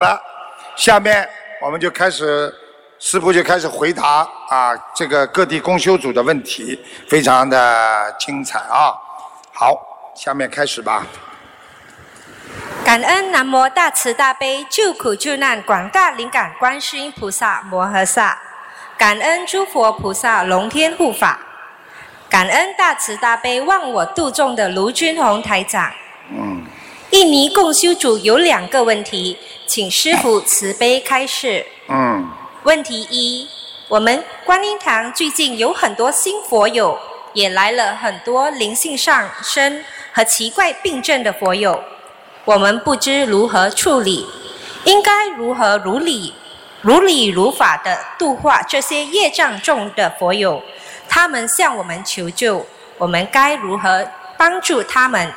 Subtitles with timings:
[0.00, 0.18] 了，
[0.76, 1.28] 下面
[1.60, 2.50] 我们就开始，
[2.98, 8.94] 师傅就开始回答啊这个各地公修组的问题，非常的精彩啊。
[9.52, 9.78] 好，
[10.16, 11.06] 下面开始吧。
[12.82, 18.40] 感恩南无大慈大悲救苦救难广大灵感观世音菩萨摩诃萨，
[18.96, 21.38] 感恩诸佛菩萨龙天护法，
[22.30, 25.92] 感恩大慈大悲忘我度众的卢军宏台长。
[26.30, 26.64] 嗯，
[27.10, 29.36] 印尼共修组有两个问题，
[29.66, 31.66] 请师傅慈悲开示。
[31.88, 32.30] 嗯，
[32.62, 33.48] 问题一：
[33.88, 36.96] 我们观音堂最近有很多新佛友，
[37.32, 41.82] 也来了很多灵性上升和奇怪病症的佛友，
[42.44, 44.24] 我们不知如何处理，
[44.84, 46.32] 应该如何如理、
[46.80, 50.62] 如理如法的度化这些业障重的佛友？
[51.08, 52.64] 他们向我们求救，
[52.98, 55.32] 我们该如何帮助他们？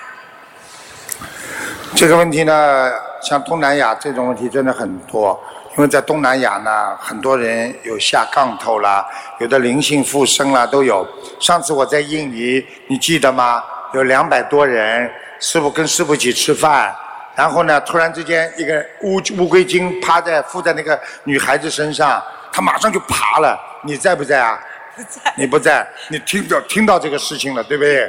[1.95, 2.91] 这个问题呢，
[3.21, 5.39] 像东南亚这种问题真的很多，
[5.77, 9.05] 因为在东南亚呢，很多人有下杠头啦，
[9.39, 11.07] 有的灵性附身啦都有。
[11.39, 13.63] 上次我在印尼，你记得吗？
[13.93, 16.93] 有两百多人，师傅跟师傅一起吃饭，
[17.35, 23.59] 然后呢，突然之间一个乌乌龟精趴在附在那个女孩子身上，她马上就爬了。
[23.83, 24.59] 你在不在啊？
[24.95, 25.33] 不在。
[25.35, 28.07] 你不在，你听到听到这个事情了，对不对？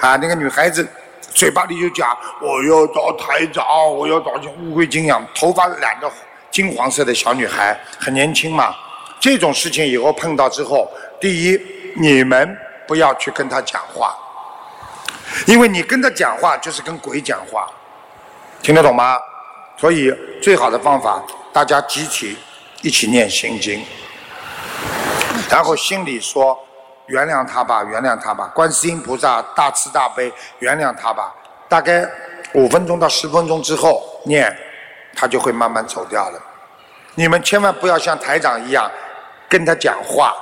[0.00, 0.84] 啊，那个女孩子
[1.34, 6.10] 嘴巴里就讲我要找台长，我要找像乌龟精一样，头发染的
[6.50, 8.74] 金黄色的小女孩，很年轻嘛。
[9.18, 11.60] 这种事情以后碰到之后，第一，
[11.96, 14.16] 你们不要去跟他讲话，
[15.46, 17.70] 因为你跟他讲话就是跟鬼讲话，
[18.62, 19.18] 听得懂吗？
[19.78, 21.22] 所以最好的方法，
[21.52, 22.36] 大家集体
[22.82, 23.82] 一起念心经。
[25.48, 26.58] 然后心里说
[27.06, 31.32] ：“原谅他吧，原谅他吧。”观世音菩萨大慈大悲，原谅他吧。
[31.68, 32.06] 大概
[32.54, 34.54] 五分钟到十分钟之后念，
[35.14, 36.40] 他就会慢慢走掉了。
[37.14, 38.90] 你们千万不要像台长一样
[39.48, 40.34] 跟他讲话，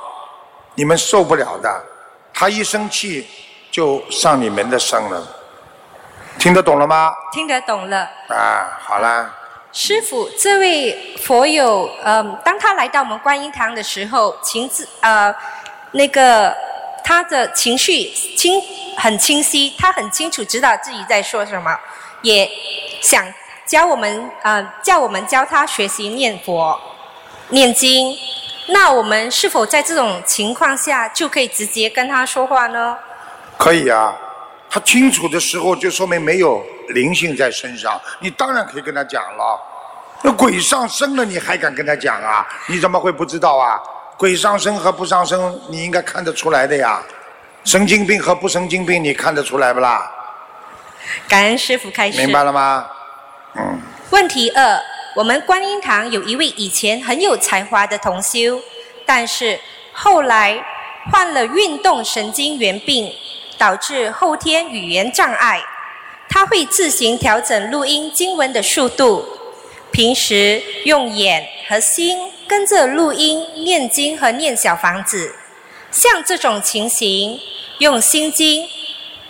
[0.75, 1.83] 你们受不了的。
[2.33, 3.27] 他一生气
[3.69, 5.21] 就上你们的身了。
[6.39, 7.13] 听得懂了吗？
[7.31, 8.09] 听得懂了。
[8.29, 9.29] 啊，好啦。
[9.73, 15.33] 师傅，这位佛友，嗯，当他来到我们观音堂的时候，请自呃，
[15.91, 16.55] 那个
[17.03, 18.61] 他的情绪清
[18.97, 21.77] 很清晰，他很清楚知道自己在说什么，
[22.21, 22.49] 也
[23.01, 23.25] 想
[23.65, 26.79] 教我们呃，叫我们教他学习念佛、
[27.49, 28.15] 念经。
[28.67, 32.97] 那我们是否在这种情况下就可以直接跟他说话呢？
[33.57, 34.15] 可以啊，
[34.69, 39.59] 他清楚的时候就说明没有灵性在身上，你当然可以跟他讲了。
[40.23, 42.47] 那鬼上身了，你还敢跟他讲啊？
[42.67, 43.81] 你怎么会不知道啊？
[44.21, 47.01] 鬼上身和不上身，你应该看得出来的呀。
[47.63, 50.11] 神经病和不神经病，你看得出来不啦？
[51.27, 52.19] 感恩师傅开始。
[52.19, 52.85] 明白了吗？
[53.55, 53.81] 嗯。
[54.11, 54.79] 问题二：
[55.15, 58.61] 我们观音堂有一位以前很有才华的同修，
[59.07, 59.59] 但是
[59.91, 60.63] 后来
[61.11, 63.11] 患了运动神经元病，
[63.57, 65.63] 导致后天语言障碍。
[66.29, 69.27] 他会自行调整录音经文的速度，
[69.91, 72.19] 平时用眼和心
[72.51, 75.33] 跟着录音念经和念小房子。
[75.89, 77.39] 像这种情形，
[77.77, 78.67] 用心经、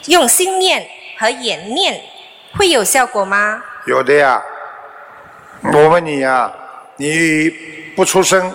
[0.07, 0.89] 用心念
[1.19, 2.01] 和眼念
[2.57, 3.61] 会有效果吗？
[3.85, 4.41] 有的呀。
[5.71, 6.51] 我问你呀，
[6.95, 7.47] 你
[7.95, 8.51] 不出声，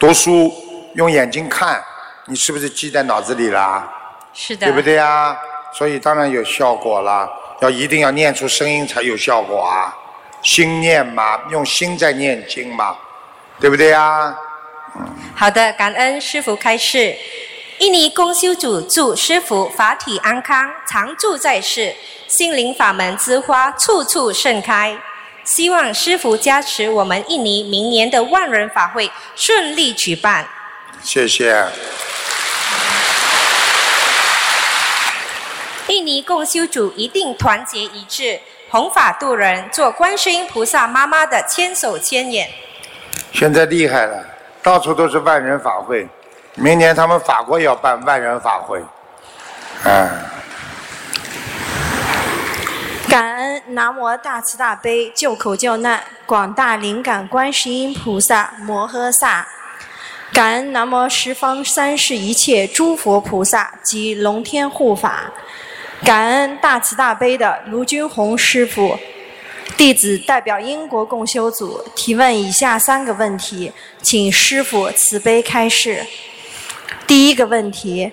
[0.00, 0.52] 读书
[0.96, 1.80] 用眼睛看，
[2.26, 3.88] 你是不是记在脑子里啦？
[4.32, 4.66] 是的。
[4.66, 5.38] 对不对呀？
[5.72, 7.30] 所以当然有效果了。
[7.60, 9.96] 要一定要念出声音才有效果啊！
[10.42, 12.96] 心念嘛，用心在念经嘛，
[13.60, 14.36] 对不对呀？
[15.34, 17.16] 好的，感恩师傅开示。
[17.78, 21.94] 印尼公修组祝师傅法体安康，常驻在世，
[22.28, 24.96] 心灵法门之花处处盛开。
[25.42, 30.48] 希望师傅加持我们印尼明年的万人法会顺利举办。
[31.02, 31.66] 谢谢。
[35.88, 38.40] 印尼共修组一定团结一致，
[38.70, 42.48] 弘法度人，做观世音菩萨妈妈的千手千眼。
[43.32, 44.24] 现在厉害了，
[44.62, 46.08] 到处都是万人法会，
[46.54, 48.82] 明年他们法国也要办万人法会，
[49.84, 50.08] 嗯。
[53.08, 59.46] 感恩南无大慈大悲救苦救难广大灵感观世音菩萨摩诃萨，
[60.32, 65.30] 感恩南无十方三世一切诸佛菩萨及龙天护法，
[66.04, 68.98] 感恩大慈大悲的卢军宏师傅。
[69.76, 73.72] 弟子代表英国共修组提问以下三个问题，
[74.02, 76.06] 请师傅慈悲开示。
[77.06, 78.12] 第一个问题。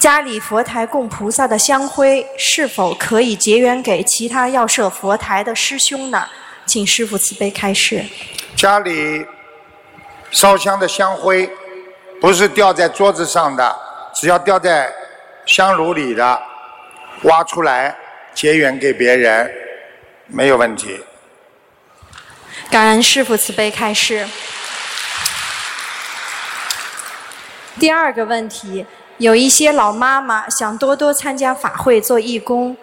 [0.00, 6.26] 家里佛台供菩萨的香灰是否可以结缘给其他要设佛台的师兄呢？
[6.66, 8.04] 请师傅慈悲开示。
[8.56, 9.24] 家里
[10.32, 11.48] 烧香的香灰
[12.20, 13.76] 不是掉在桌子上的，
[14.12, 14.92] 只要掉在
[15.46, 16.42] 香炉里的，
[17.22, 17.96] 挖出来
[18.34, 19.48] 结缘给别人，
[20.26, 21.00] 没有问题。
[22.70, 24.26] 感恩师父慈悲开示。
[27.78, 28.86] 第二个问题，
[29.18, 32.76] 有一些老妈妈想多多参加法会做义工，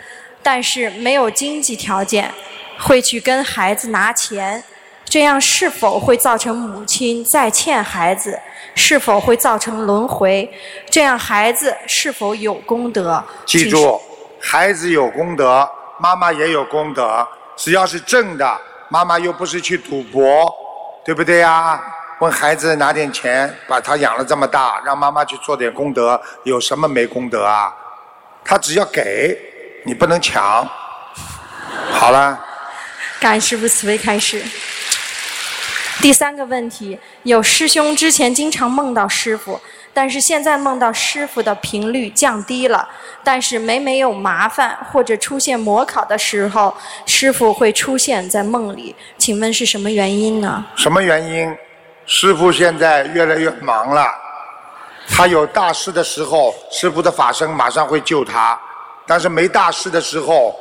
[0.43, 2.31] 但是没有经济条件，
[2.77, 4.63] 会去跟孩子拿钱，
[5.05, 8.39] 这样是否会造成母亲再欠孩子？
[8.73, 10.49] 是否会造成轮回？
[10.89, 13.21] 这样孩子是否有功德？
[13.45, 13.99] 记住，
[14.39, 15.69] 孩子有功德，
[16.01, 17.27] 妈妈也有功德。
[17.56, 18.59] 只要是正的，
[18.89, 20.51] 妈妈又不是去赌博，
[21.06, 21.80] 对不对呀？
[22.19, 27.71] 问孩子拿点钱，把他养了这么大，让妈妈去做点功德，有什么没功德啊？
[28.44, 29.38] 他只要给，
[29.86, 30.68] 你不能抢。
[31.92, 32.39] 好了。
[33.19, 34.44] 感恩师父慈悲开示。
[36.00, 39.62] 第三个问题，有师兄之前经常梦到师傅，
[39.93, 42.88] 但是现在梦到师傅的频率降低了，
[43.23, 46.73] 但是每每有麻烦或者出现模考的时候，
[47.05, 50.65] 师傅会出现在梦里，请问是什么原因呢？
[50.75, 51.53] 什么原因？
[52.05, 54.07] 师傅现在越来越忙了，
[55.09, 58.57] 他有大事的时候，师傅的法身马上会救他；
[59.05, 60.55] 但是没大事的时候，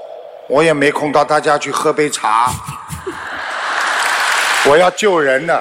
[0.49, 2.50] 我也没空到他家去喝杯茶。
[4.69, 5.59] 我要救人呢。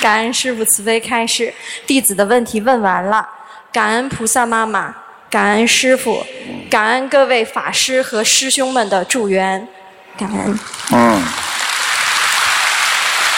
[0.00, 1.52] 感恩师傅慈悲开示，
[1.86, 3.28] 弟子的问题问完了。
[3.72, 4.94] 感恩菩萨妈妈，
[5.28, 6.24] 感恩师傅，
[6.70, 9.68] 感恩各位法师和师兄们的助缘，
[10.16, 10.58] 感恩。
[10.92, 11.22] 嗯。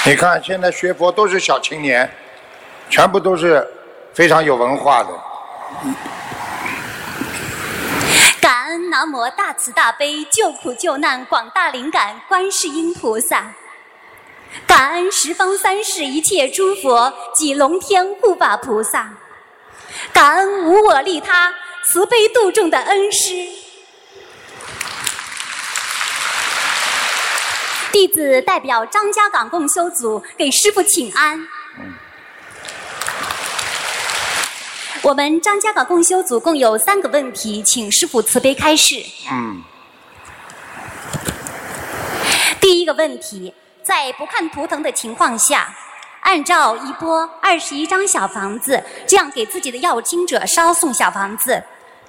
[0.04, 2.10] 你看，现在学佛都是小青年，
[2.88, 3.66] 全部都是
[4.14, 5.08] 非常有文化的。
[8.40, 13.52] 感恩南无大慈大悲救苦救难广大灵感观世音菩萨，
[14.66, 19.14] 感恩十方三世一切诸佛及龙天护法菩萨，
[20.12, 21.54] 感恩无我利他
[21.84, 23.46] 慈悲度众的恩师。
[27.92, 31.46] 弟子代表张家港共修组给师傅请安。
[35.02, 39.04] 我们张家港共修组共有三个问题，请师傅慈悲开示。
[39.30, 39.62] 嗯。
[42.60, 43.52] 第一个问题，
[43.90, 45.74] 在不看图腾的情况下，
[46.20, 51.60] 按照一波二十一张小房子，这样给自己的要经者烧送小房子，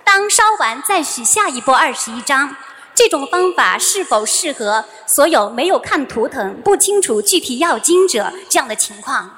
[0.04, 2.56] 当烧完再许下一波二十一张。
[2.94, 9.31] 这种方法是否适合所有没有看图腾、不清楚具体要经者这样的情况？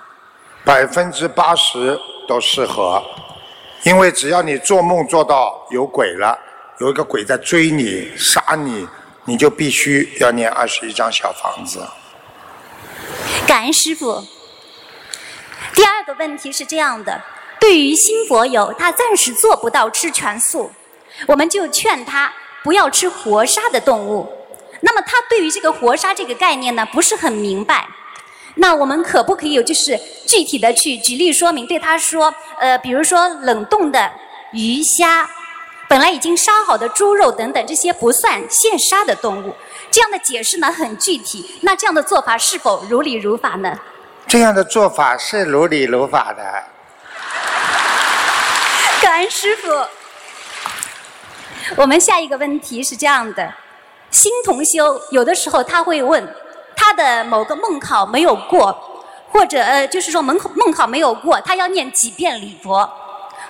[0.66, 1.98] 百分之八十
[2.28, 3.02] 都适合，
[3.84, 6.38] 因为只要你做梦做到有鬼了，
[6.82, 8.86] 有一个鬼在追你、杀你，
[9.24, 11.82] 你就必须要念二十一张小房子。
[13.48, 14.26] 感恩师傅。
[15.74, 17.22] 第二个问题是这样的：
[17.60, 20.72] 对于新佛友，他暂时做不到吃全素，
[21.28, 22.34] 我们就劝他。
[22.64, 24.26] 不要吃活杀的动物。
[24.80, 27.86] 那么他对于这个活杀这个概念呢，不是很明白。
[28.56, 34.10] 那我们可不可以有就是具体的去举例说明，对他说，呃，比如说冷冻的
[34.54, 35.30] 鱼虾，
[35.90, 39.54] 本来已经杀好的猪肉等等，这些不算现杀的动物。
[39.94, 41.60] 这样的解释呢很具体。
[41.62, 43.78] 那这样的做法是否如理如法呢？
[44.26, 46.44] 这样的做法是如理如法的。
[49.00, 49.70] 感恩师傅。
[51.76, 53.54] 我们下一个问题是这样的：
[54.10, 56.28] 新同修有的时候他会问，
[56.76, 58.76] 他的某个梦考没有过，
[59.32, 62.90] 或者呃就是说梦梦考没有过，他要念几遍礼佛，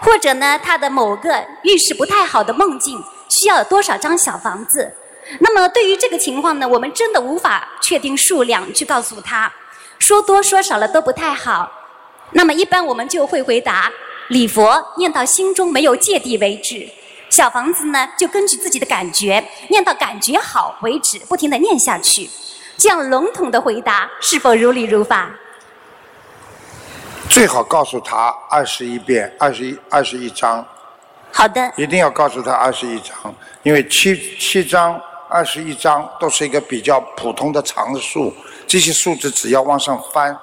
[0.01, 4.93] 或者呢他的某个预示不太好的梦境需要多少张小房子？
[5.39, 9.51] 那么对于这个情况呢，我们真的无法确定数量去告诉他，
[9.99, 11.71] 说多说少了都不太好。
[12.31, 13.91] 那么一般我们就会回答：
[14.29, 16.89] 礼佛念到心中没有芥蒂为止。
[17.29, 22.29] 小房子呢，就根据自己的感觉念到感觉好为止，不停的念下去。
[22.77, 25.31] 这样笼统的回答是否如理如法？
[27.29, 30.63] 最好告诉他二十一遍，二十一二十一章。
[31.31, 31.71] 好的。
[31.75, 35.01] 一定要告诉他二十一章，因为七七章、
[35.33, 38.31] 二十一章都是一个比较普通的常数，
[38.67, 40.37] 这些数字只要往上翻，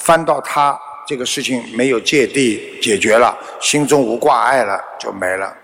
[0.00, 5.56] 翻到它这个事情没有芥蒂解决了，心中无挂碍了，就没了。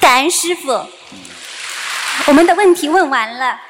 [0.00, 0.72] 感恩师傅，
[2.28, 3.60] 我们的问题问完了，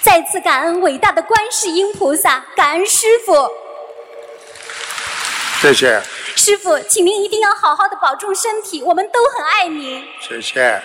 [0.00, 3.48] 再次感恩伟大的观世音菩萨，感恩师傅。
[5.62, 6.02] 谢谢。
[6.34, 10.04] 师傅，请您一定要好好的保重身体，我们都很爱您。
[10.20, 10.82] 谢谢。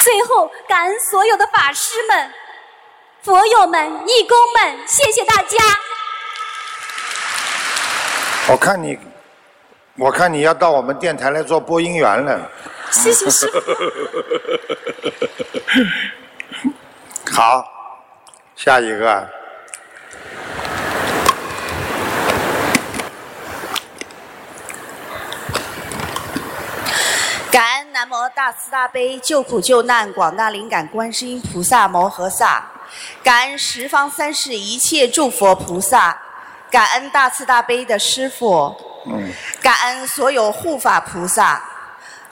[0.00, 2.32] 最后，感恩所有的法师们、
[3.22, 5.58] 佛友们、义工们，谢谢大家。
[8.48, 8.98] 我看你，
[9.96, 12.50] 我看你要到我们电台来做播音员了。
[12.90, 13.60] 谢谢师傅。
[17.30, 17.64] 好，
[18.56, 19.28] 下一个。
[27.52, 32.66] 感恩南无大慈大悲救苦救难广大灵感观世音菩萨摩诃萨，
[33.22, 36.18] 感恩十方三世一切诸佛菩萨，
[36.70, 39.30] 感恩大慈大悲的师父，嗯，
[39.60, 41.62] 感恩所有护法菩萨。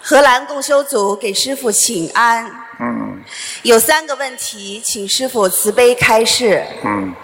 [0.00, 2.46] 荷兰共修组给师父请安。
[2.80, 3.22] 嗯
[3.62, 6.64] 有三个问题，请师父慈悲开示。
[6.82, 7.14] 嗯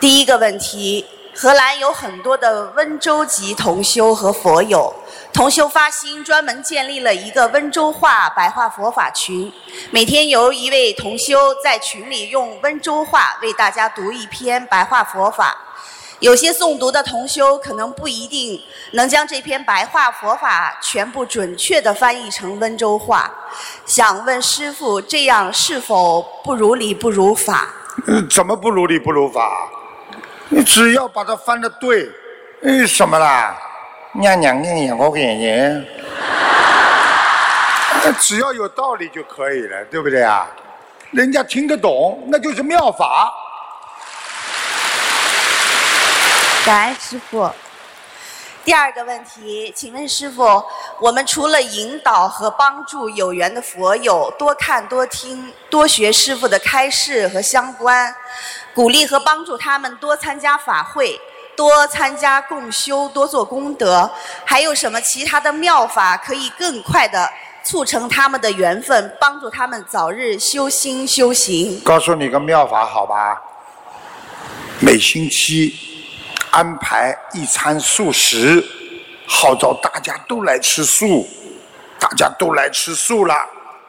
[0.00, 4.94] 第一个问题，荷兰有很多的温州籍同修和佛友，
[5.32, 9.50] 同修发心专门建立了一个温州话白话佛法群，
[9.90, 15.56] 每天由一位同修在群里用温州话为大家读一篇白话佛法。
[16.18, 18.60] 有些诵读的同修可能不一定
[18.92, 23.30] 能将这篇白话佛法全部准确地翻译成温州话，
[23.86, 27.68] 想问师父，这样是否不如理不如法？
[28.06, 29.70] 嗯，怎么不如理不如法？
[30.48, 32.10] 你只要把它翻的对，
[32.62, 33.56] 嗯，什么啦？
[34.12, 35.86] 娘娘娘娘，我给你，
[38.18, 40.50] 只要有道理就可以了，对不对啊？
[41.12, 43.32] 人家听得懂，那就是妙法。
[46.64, 47.48] 感恩师傅。
[48.64, 50.62] 第二个问题，请问师傅，
[51.00, 58.12] 我们除了引导和帮助有缘的佛友多看多听多学师傅的开示和相关，
[58.74, 61.18] 鼓励和帮助他们多参加法会、
[61.60, 64.10] 多参加共修、多做功德，
[64.46, 67.30] 还有什么其他的妙法可以更快的
[67.62, 71.78] 促成他们的缘分，帮助他们早日修心修行？
[71.80, 73.38] 告诉你个妙法，好吧？
[74.78, 75.76] 每星期
[76.50, 78.64] 安排一餐素食，
[79.28, 81.28] 号召大家都来吃素，
[81.98, 83.34] 大家都来吃素了。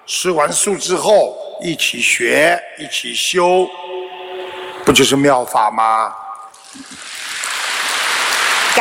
[0.06, 3.66] 吃完素之后，一起学，一起修，
[4.84, 6.14] 不就是妙法吗？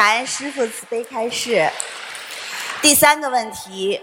[0.00, 1.71] 感恩师傅慈悲开示。
[2.80, 4.00] 第三个问题，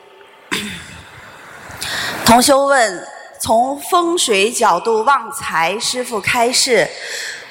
[2.23, 3.07] 同修问：
[3.41, 6.87] 从风水角度旺财，师傅开示，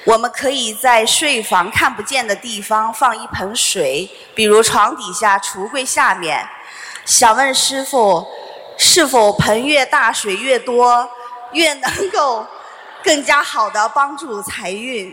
[0.04, 6.48] 我们可以在睡房看不见的地方放一盆水，比如床底下、橱柜下面。
[7.04, 8.24] 想问师傅，
[8.78, 11.10] 是否盆越大、水越多，
[11.50, 12.46] 越能够
[13.02, 15.12] 更加好的帮助财运？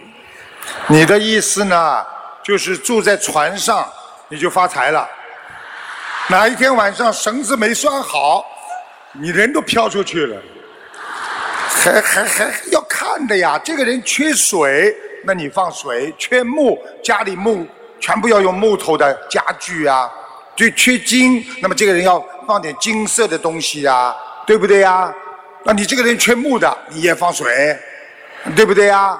[0.85, 2.05] 你的意思呢？
[2.43, 3.87] 就是住在船上，
[4.27, 5.09] 你就发财了。
[6.27, 8.45] 哪一天晚上绳子没拴好，
[9.13, 10.41] 你人都飘出去了。
[11.67, 13.59] 还还还要看的呀！
[13.63, 14.95] 这个人缺水，
[15.25, 17.67] 那你放水；缺木，家里木
[17.99, 20.09] 全部要用木头的家具啊。
[20.55, 25.13] 就缺金，那么这个人要放点金色的东西呀，对不对呀？
[25.63, 27.77] 那你这个人缺木的，你也放水，
[28.55, 29.19] 对不对呀？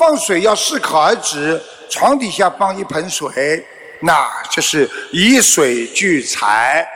[0.00, 3.62] 放水要适可而止，床底下放一盆水，
[4.00, 6.88] 那就是以水聚财。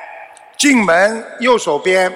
[0.56, 2.10] 进门右手边，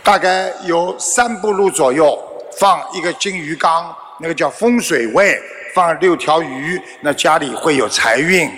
[0.00, 2.16] 大概有三步路左右，
[2.56, 5.36] 放一个金鱼缸，那个叫风水位，
[5.74, 8.48] 放六条鱼，那家里会有财运。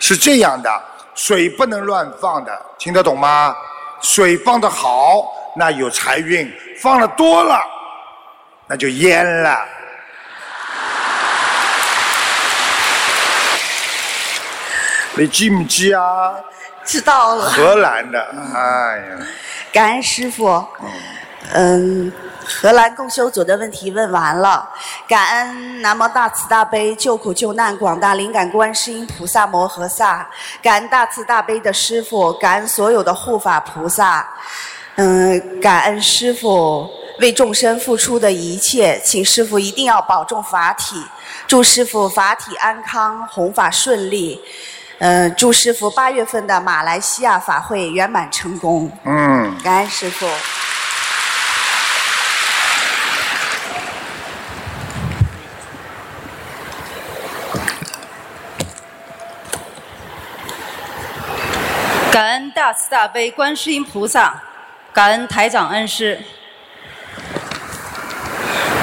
[0.00, 0.68] 是这样的，
[1.14, 3.54] 水不能乱放的，听得懂吗？
[4.02, 6.50] 水放的好，那有财运；
[6.82, 7.60] 放的多了，
[8.66, 9.77] 那就淹了。
[15.18, 16.34] 你记不记啊？
[16.84, 17.50] 知道了。
[17.50, 18.18] 荷兰的，
[18.54, 19.26] 哎呀，
[19.72, 20.64] 感恩师傅。
[21.52, 22.12] 嗯，
[22.44, 24.68] 荷兰共修组的问题问完了。
[25.08, 30.28] 感恩南无大慈大悲救苦救难广大灵感观世音菩萨摩诃萨，
[30.62, 34.28] 感恩大慈大悲的师傅，感恩所有的护法菩萨。
[34.96, 36.88] 嗯，感恩师傅
[37.20, 41.02] 为众生付出的一切，请师傅一定要保重法体，
[41.46, 44.40] 祝师傅法体安康，弘法顺利。
[45.00, 48.90] 嗯，祝师傅八月份的马来西亚法会圆满成功。
[49.04, 50.28] 嗯，感恩师傅。
[62.10, 64.42] 感恩大慈大悲观世音菩萨，
[64.92, 66.20] 感恩台长恩师。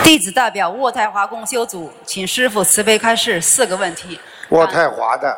[0.02, 4.18] 弟子代表渥太华共修组，请师傅慈悲开示四个问题。
[4.52, 5.38] 渥太华的，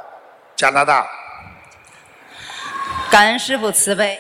[0.58, 1.08] 加拿大。
[3.12, 4.20] 感恩师傅慈悲。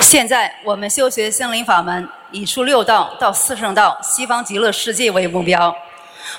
[0.00, 5.74] 现在我们修学心灵法门，以出六道到四圣道、西方极乐世界为目标。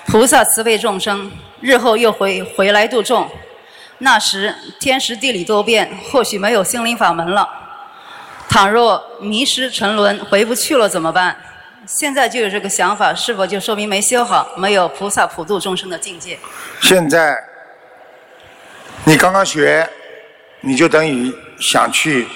[0.06, 3.28] 菩萨慈悲众生，日后又回回来度众。
[3.98, 7.50] 那时天时地利多变，或许没有心灵法门了。
[8.48, 11.36] 倘若迷失沉沦，回不去了怎么办？
[11.86, 16.40] 现在就有这个想法，是否就说明没修好，没有菩萨普度众生的境界？
[16.82, 17.38] 现在
[19.04, 19.88] 你刚刚学，
[20.62, 22.28] 你就等于想去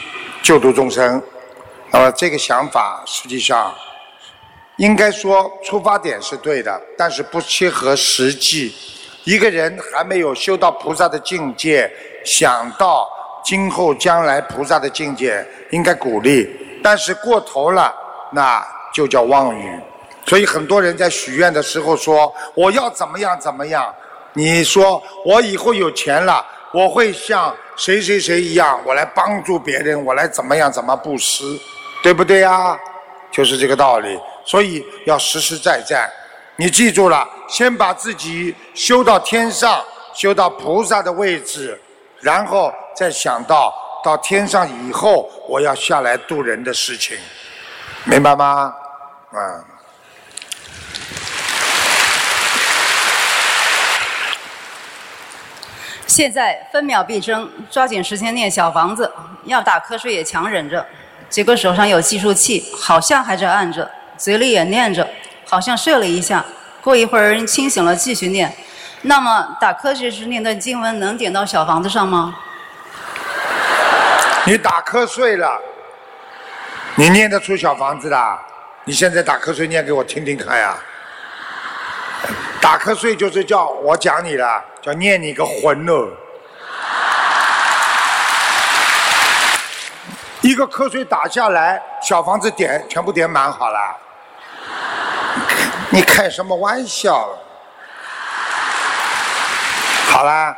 [0.43, 1.21] 救度众生，
[1.91, 3.73] 那么这个想法实际上
[4.75, 8.75] 应该说出发点是对的，但是不切合实际。
[9.23, 11.89] 一个人还没有修到菩萨的境界，
[12.25, 13.07] 想到
[13.43, 16.49] 今后将来菩萨的境界，应该鼓励，
[16.83, 17.93] 但是过头了，
[18.31, 18.65] 那
[18.97, 19.79] 就叫妄语。
[20.25, 23.93] 所以很多人在许愿的时候说：“我要怎么样怎么样。”
[24.33, 31.43] 你说我以后有钱了，我会像谁谁谁一样，我来帮助别人，我来怎么样怎么布施，
[32.01, 32.75] 对不对呀？
[33.31, 34.19] 就是这个道理。
[34.43, 36.09] 所以要实实在在。
[36.55, 39.79] 你记住了，先把自己修到天上，
[40.11, 41.79] 修到菩萨的位置，
[42.19, 43.71] 然后再想到
[44.03, 47.15] 到天上以后，我要下来度人的事情，
[48.05, 48.73] 明白吗？
[49.37, 49.63] 啊。
[56.05, 59.11] 现在分秒必争，抓紧时间念小房子，
[59.43, 60.83] 要打瞌睡也强忍着。
[61.29, 65.07] 结果手上有计数器，好像还在按着，嘴里也念着。
[65.45, 66.43] 好像睡了一下，
[66.81, 68.51] 过一会儿清醒了，继续念。
[69.03, 72.35] 那么打瞌睡时念的经文能点到小房子上吗？
[74.45, 75.61] 你打瞌睡了，
[76.95, 78.39] 你念得出小房子的？
[78.87, 80.77] 你现在打瞌睡念给我听听看呀！
[82.61, 86.07] 打瞌睡就是叫我讲你了，叫念你个魂哦！
[90.39, 93.97] 一个瞌睡打下来，小房子点全部点满好了。
[95.89, 97.27] 你开什么玩笑？
[100.09, 100.55] 好啦。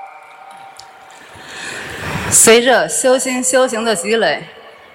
[2.30, 4.48] 随着修心修行的积累，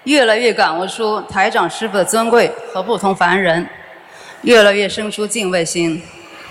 [0.04, 3.66] 越来越感悟出台长师傅的尊贵和不同凡人，
[4.42, 6.02] 越来越生出敬畏心，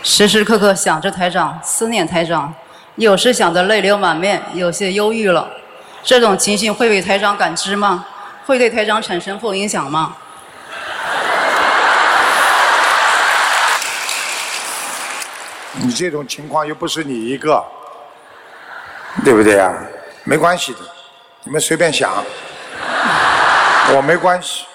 [0.02, 2.54] 时时刻刻想着台长，思念台长，
[2.96, 5.50] 有时想得泪流满面，有些忧郁了。
[6.04, 8.06] 这种情绪会被台长感知吗？
[8.46, 10.16] 会对台长产生负影响吗？
[15.76, 17.63] 你这种情况又不是你一个，
[19.24, 19.74] 对不对啊？
[20.24, 20.80] 没关系的，
[21.44, 22.12] 你们随便想，
[23.95, 24.65] 我没关系。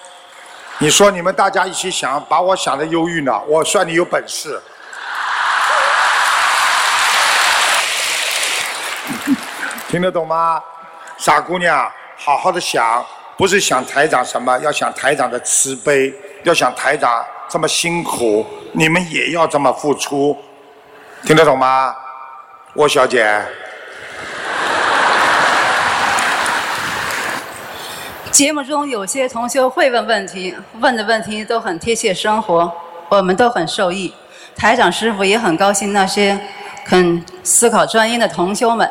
[0.77, 3.37] 你说你们大家一起想，把我想的忧郁呢？
[3.47, 4.61] 我算你有本事。
[9.89, 10.63] 听得懂吗？
[11.17, 13.05] 傻姑娘，好好的想，
[13.35, 20.41] 不是想台长什么，要想台长的慈悲，要想台长这么辛苦，你们也要这么付出。
[21.23, 21.93] 听得懂吗，
[22.75, 23.43] 沃小姐？
[28.39, 32.71] 节目中有些同学会问问题，问的问题都很贴切生活，
[33.09, 34.13] 我们都很受益。
[34.55, 36.39] 台长师傅也很高兴那些
[36.85, 38.89] 肯思考专业的同修们。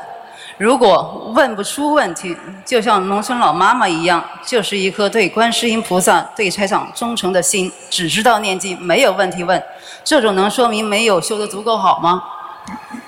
[0.58, 9.62] 如果问不出问题，就像农村老妈妈一样，就是一颗对观世音菩萨、对财长忠诚的心，只知道念经，没有问题问。
[10.04, 12.22] 这种能说明没有修得足够好吗？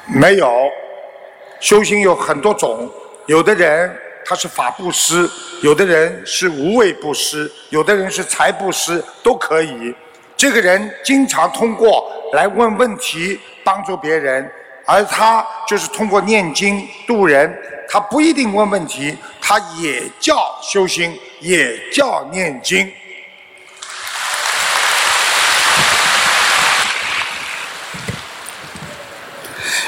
[0.06, 0.50] 没有，
[1.60, 2.88] 修行有很多种，
[3.26, 5.28] 有的人他是法布施，
[5.62, 9.94] 有的人是无畏布施，有的人是财布施，都可以。
[10.36, 14.50] 这个人经常通过来问问题，帮助别人。
[14.86, 17.54] 而他就是通过念经度人，
[17.88, 22.92] 他不一定问问题，他也叫修心，也叫念经。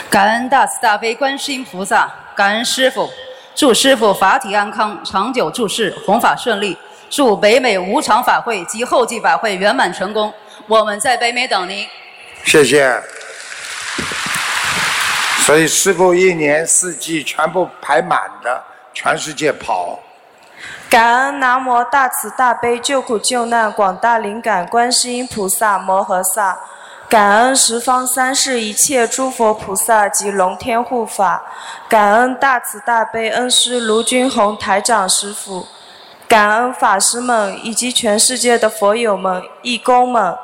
[0.08, 3.10] 感恩大慈大悲观世音菩萨，感恩师傅，
[3.54, 6.76] 祝师傅法体安康，长久住世，弘法顺利，
[7.10, 10.32] 祝北美无常法会及后继法会圆满成功。
[10.66, 11.86] 我们在北美等您。
[12.44, 13.00] 谢谢。
[15.44, 18.62] 所以师傅一年四季全部排满的，
[18.94, 19.98] 全世界跑。
[20.88, 26.58] 感恩南无大慈大悲救苦救难广大灵感观世音菩萨摩诃萨，
[27.12, 31.44] 感恩十方三世一切诸佛菩萨及龙天护法，
[31.86, 35.66] 感恩大慈大悲恩师卢军宏台长师傅，
[36.26, 40.34] 感恩法师们以及全世界的佛友们、义工们，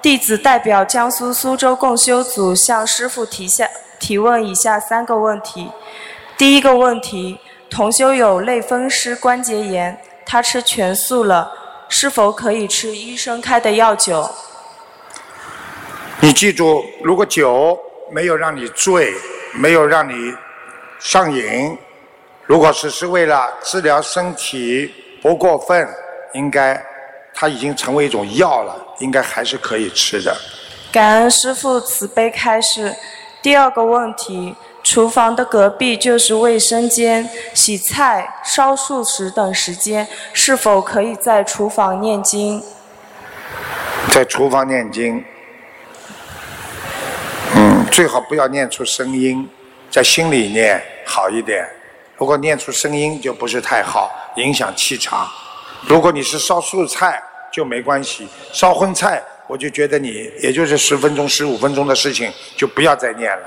[0.00, 3.68] 弟子代表江苏苏州共修组向师傅提下。
[3.98, 5.72] 提问以下三个问题：
[6.38, 11.50] 第一个问题，同修有类风湿关节炎，他吃全素了，
[11.88, 14.30] 是否可以吃医生开的药酒？
[16.24, 17.76] 你记住，如果酒
[18.12, 19.12] 没有让你醉，
[19.54, 20.32] 没有让你
[21.00, 21.76] 上瘾，
[22.46, 25.88] 如果只是为了治疗身体不过分，
[26.34, 26.80] 应该
[27.34, 30.32] 它已经成为一种药了，应该还是可以吃的。
[30.92, 32.94] 感恩师父慈悲开示。
[33.42, 34.54] 第二个问题，
[34.84, 42.62] 厨房的隔壁就是卫生间，洗菜、烧素食等时间，是否可以在厨房念经？
[44.08, 45.24] 在厨房念经，嗯，
[47.92, 49.46] 最好不要念出声音，
[49.90, 51.68] 在心里念好一点。
[52.16, 55.28] 如果念出声音就不是太好，影响气场。
[55.86, 63.42] 如果你是烧素菜就没关系，烧荤菜我就觉得你也就是十分钟、十五分钟的事情，就不要再念了。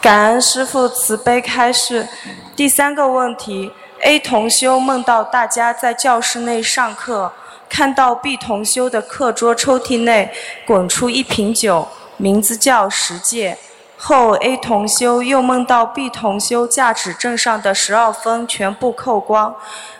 [0.00, 2.08] 感恩师父慈悲开示。
[2.56, 7.32] 第三个问题：A 同修梦到大家在教室内上课，
[7.68, 10.32] 看到 B 同修的课桌抽屉内
[10.66, 13.58] 滚出一瓶酒，名字叫十戒。
[13.98, 19.56] 后 A 同修又梦到 B 同修驾驶证上的十二分全部扣光，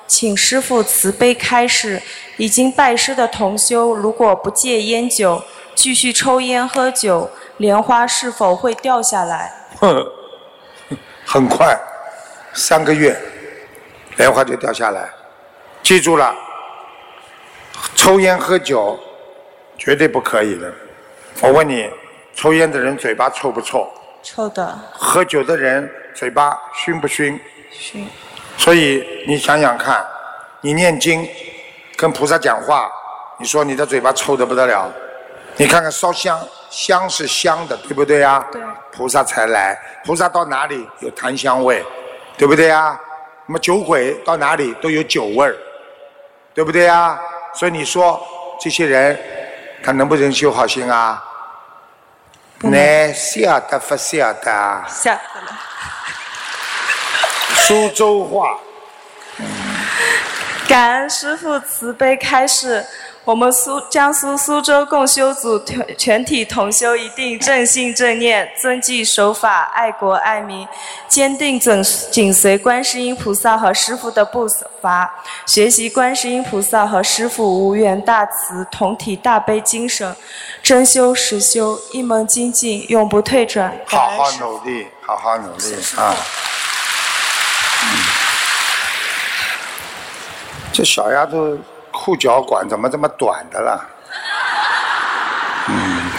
[0.07, 2.02] 请师父慈悲开示：
[2.37, 5.42] 已经拜师的同修如果不戒烟酒，
[5.74, 9.50] 继续抽烟喝酒，莲花是否会掉下来？
[9.81, 10.05] 哼，
[11.24, 11.74] 很快，
[12.52, 13.18] 三个月，
[14.18, 15.09] 莲花就掉下来。
[15.83, 16.35] 记住了，
[17.94, 19.00] 抽烟喝酒
[19.79, 20.70] 绝对不可以的。
[21.40, 21.88] 我问你，
[22.37, 23.90] 抽烟的人嘴巴臭不臭？
[24.22, 27.40] 臭的，喝酒的人嘴巴熏不熏？
[27.72, 28.07] 熏。
[28.59, 30.07] 所以你想想看，
[30.61, 31.27] 你念经
[31.96, 32.92] 跟菩萨讲话，
[33.38, 34.92] 你说你的嘴巴臭得不得了？
[35.57, 38.46] 你看看烧香，香是香的，对不对呀？
[38.53, 38.61] 对。
[38.92, 41.83] 菩萨才来，菩萨到哪里有檀香味，
[42.37, 43.01] 对不对呀？
[43.46, 45.57] 那么酒鬼到哪里都有酒味儿，
[46.53, 47.18] 对不对呀？
[47.55, 48.22] 所以你说
[48.61, 49.18] 这些人，
[49.83, 51.22] 他能不能修好心啊？
[52.61, 54.85] 难晓得不晓得？
[54.88, 55.59] 晓得了。
[57.66, 58.59] 苏州话。
[60.69, 62.85] 感恩师父慈悲开示。
[63.26, 70.64] 我们苏江苏苏州共修组全全体同修一定正信正念，遵纪守法，爱国爱民，
[71.08, 74.46] 坚定紧紧随观世音菩萨和师父的步
[74.80, 75.12] 伐，
[75.44, 80.14] 学习观世音菩萨和师父无缘大慈、同体大悲精神，
[80.62, 83.76] 真修实修，一门精进，永不退转。
[83.86, 86.14] 好好努力，好好努力啊！
[90.72, 91.58] 这小丫头。
[91.96, 93.85] 裤脚管怎么这么短的了？
[95.68, 96.11] 嗯。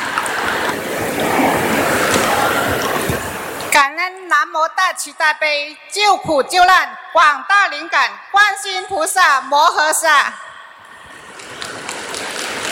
[3.71, 10.33] 感恩南无大慈大悲救苦救难广大灵感观世音菩萨摩诃萨，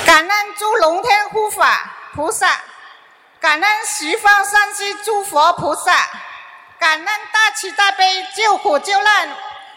[0.05, 2.47] 感恩诸龙天护法菩萨，
[3.39, 5.93] 感恩十方三世诸佛菩萨，
[6.79, 9.29] 感恩大慈大悲救苦救难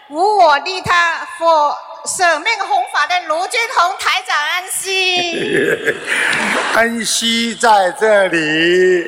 [0.09, 1.77] 无我利他佛。
[2.05, 5.95] 舍命弘法的卢军宏台长安息，
[6.73, 9.07] 安息在这里。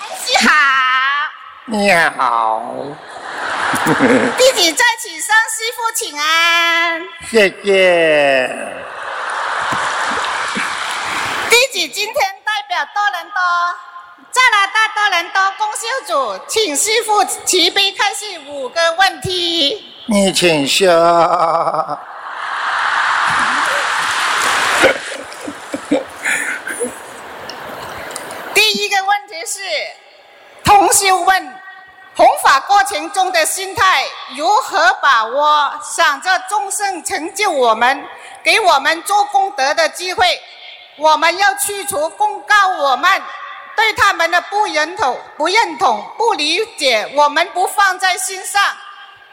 [0.00, 0.52] 安息好，
[1.66, 2.74] 你好。
[4.38, 7.02] 弟子在此向师父请安。
[7.28, 8.48] 谢谢。
[11.50, 13.40] 弟子今天代表多伦多。
[14.32, 19.93] 加拿大多伦多公修组，请师傅慈悲开示五个问题。
[20.06, 20.86] 你请笑。
[28.52, 29.60] 第一个问题是，
[30.62, 31.54] 同修问：
[32.14, 34.04] 弘法过程中的心态
[34.36, 35.72] 如何把握？
[35.82, 38.06] 想着众生成就我们，
[38.42, 40.38] 给我们做功德的机会，
[40.96, 43.22] 我们要去除公告我们。
[43.76, 48.62] 对他们的不认同、不认同、不理解，我们不放在心上，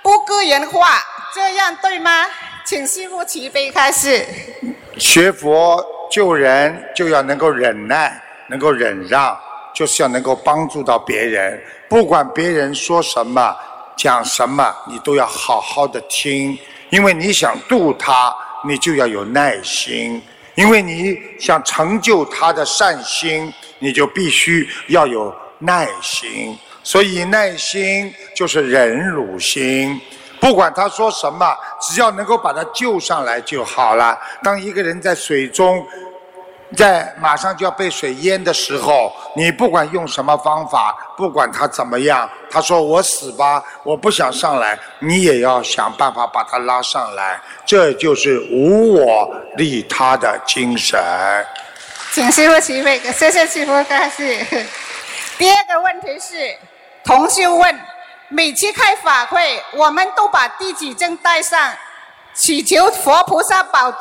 [0.02, 1.00] 不个人化，
[1.34, 2.26] 这样对吗？
[2.66, 4.26] 请师父慈悲开示。
[4.98, 9.38] 学佛救人就要能够忍耐，能够忍让，
[9.74, 11.62] 就是要能够帮助到别人。
[11.88, 13.56] 不管别人说什么、
[13.98, 16.58] 讲什么，你都要好好的听，
[16.90, 18.34] 因为你想度他，
[18.68, 20.22] 你就要有耐心，
[20.56, 23.54] 因为你想成就他的善心。
[23.84, 30.00] 你就必须要有耐心，所以耐心就是忍辱心。
[30.40, 34.18] 不管他说什么，只要能够把他救上来就好了。
[34.44, 35.86] 当一个人在水中
[36.76, 51.00] 在马上就要被水淹的时候，你不管用什么方法，不管他怎么样，他说我死吧，我不想上来，你也要想办法把他拉上来，这就是无我利他的精神。
[52.14, 54.40] 请师傅起位，谢谢师傅开始。
[55.38, 56.56] 第二个问题是，
[57.04, 57.80] 同修问：
[58.30, 61.74] 每次开法会，我们都把地址证带上，
[62.34, 63.94] 祈求佛菩萨保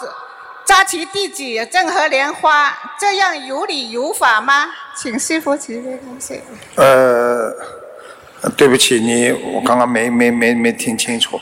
[0.64, 4.68] 扎齐地址正和莲花，这样有理有法吗？
[4.96, 6.42] 请师傅起位，谢谢。
[6.76, 7.52] 呃，
[8.56, 11.40] 对不起，你我刚刚没没没没听清楚，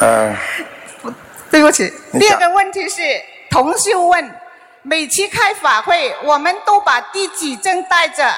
[0.00, 0.36] 呃，
[1.50, 1.90] 对不起。
[2.18, 3.00] 第二个问题是，
[3.50, 4.34] 同修问：
[4.82, 8.34] 每次开法会，我们都把地址证带着，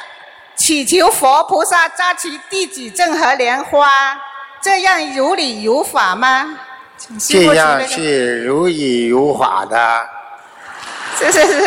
[0.60, 3.90] 祈求佛菩萨加持弟子正和莲花，
[4.60, 6.54] 这样如理如法吗？
[7.18, 7.54] 这。
[7.54, 10.06] 样是如理如法的。
[11.16, 11.66] 谢谢师傅。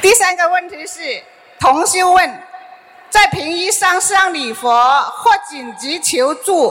[0.00, 1.20] 第三个问题是，
[1.58, 2.42] 同修问，
[3.10, 6.70] 在平医山上礼佛或紧急求助，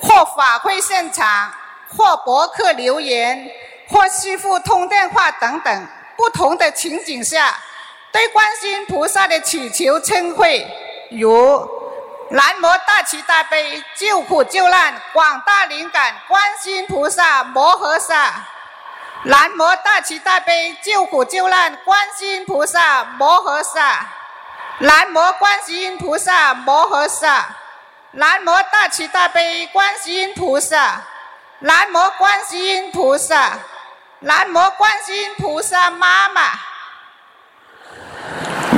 [0.00, 1.52] 或法会现场，
[1.94, 3.50] 或博客留言，
[3.86, 5.86] 或师傅通电话等等
[6.16, 7.54] 不同的情景下，
[8.14, 10.64] 对观世音菩萨的祈求称会，
[11.10, 11.68] 如
[12.30, 18.32] 南无大慈大悲救苦救难广大灵感观世音菩萨摩诃萨。
[19.24, 24.06] 南无大慈大悲救苦救难观世音菩萨摩诃萨，
[24.78, 27.56] 南无观世音菩萨摩诃萨，
[28.12, 31.02] 南无大慈大悲观世音菩萨，
[31.58, 33.58] 南无观世音菩萨，
[34.20, 36.42] 南无观世音菩萨妈妈，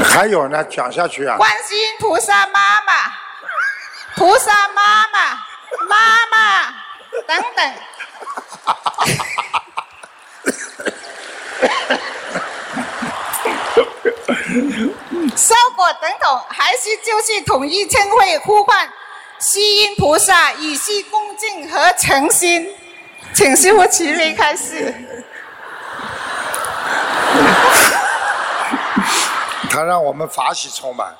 [0.09, 1.37] 还有呢，讲下去啊。
[1.37, 3.13] 观世音菩萨妈妈，
[4.17, 5.35] 菩萨妈妈，
[5.89, 6.75] 妈妈
[7.27, 7.67] 等等。
[15.37, 18.91] 效果等等，还是就是统一称会呼唤
[19.39, 22.75] 西音菩萨，以示恭敬和诚心。
[23.35, 24.95] 请师傅起立开始。
[29.77, 31.15] 他让我们法喜充满。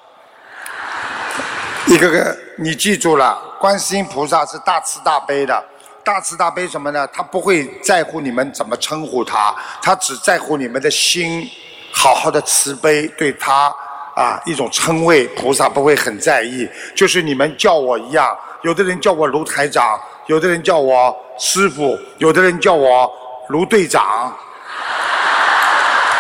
[1.89, 5.63] 一个个，你记住了，观世音菩萨是大慈大悲的。
[6.03, 7.07] 大慈大悲什么呢？
[7.09, 11.47] 他不会在乎你们怎么称呼他，他只在乎你们的心，
[11.93, 13.71] 好好的慈悲对他
[14.15, 16.67] 啊一种称谓，菩萨不会很在意。
[16.95, 23.13] 就是你们叫我一样，有的人叫我卢台长，有的人叫我师傅，有的人叫我
[23.49, 24.35] 卢队长。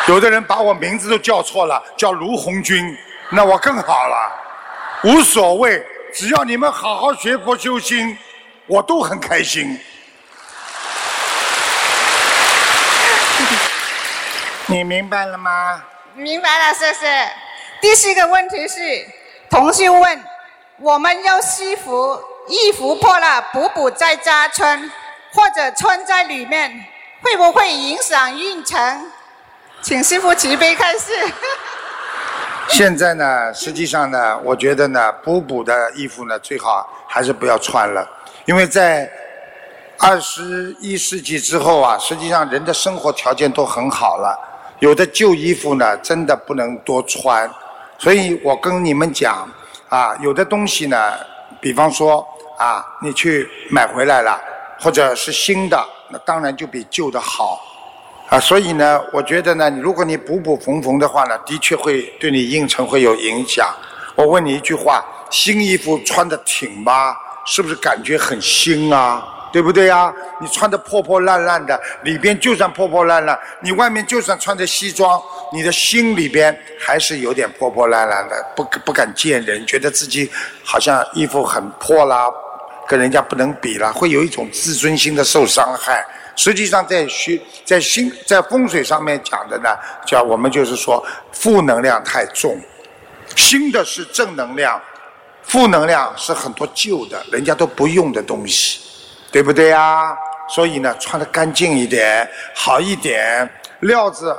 [0.09, 2.97] 有的人把我名字都叫错了，叫卢红军，
[3.31, 4.33] 那我更好了，
[5.03, 8.17] 无所谓，只要你们好好学佛修心，
[8.67, 9.67] 我都很开心。
[14.67, 15.83] 你明白了吗？
[16.15, 17.29] 明白了，谢谢。
[17.81, 19.05] 第四个问题是，
[19.51, 20.25] 同学问：
[20.79, 24.89] 我们要西服衣服破了，补补再加穿，
[25.33, 26.87] 或者穿在里面，
[27.23, 29.11] 会不会影响运程？
[29.87, 31.13] 请师傅慈悲开示。
[32.67, 38.05] 现在呢，实际上呢，我觉得呢，补补的衣服呢，最好还是不要穿了，
[38.47, 39.09] 因为在
[40.01, 44.37] 二十一世纪之后啊，实际上人的生活条件都很好了，
[44.81, 47.49] 有的旧衣服呢，真的不能多穿，
[47.97, 49.49] 所以我跟你们讲
[49.89, 51.13] 啊，有的东西呢，
[51.61, 52.27] 比方说
[52.59, 54.37] 啊，你去买回来了，
[54.81, 57.61] 或者是新的，那当然就比旧的好。
[58.29, 63.73] 啊，所以呢，我觉得呢，如果你补补缝缝的话呢，的确会对你应酬会有影响。
[64.17, 67.15] 我问你一句话：新衣服穿的挺吗？
[67.47, 69.25] 是不是感觉很新啊？
[69.53, 70.13] 对不对呀？
[70.41, 80.29] 你穿的破破烂烂的，里边就算破破烂烂，你外面就算穿着西装，你的心里边还是有点破破烂烂的，不不敢见人，觉得自己
[80.65, 82.29] 好像衣服很破啦，
[82.89, 86.05] 跟人家不能比了，会有一种自尊心的受伤害。
[86.37, 89.71] 实际上，在学在心在风水上面讲的呢，
[90.07, 92.57] 叫我们就是说负能量太重，
[93.35, 94.81] 新的是正能量，
[95.43, 98.81] 负能量是很多旧的，人家都不用的东西，
[99.33, 100.17] 对不对呀？
[100.49, 104.39] 所以呢，穿的干净一点，好一点，料子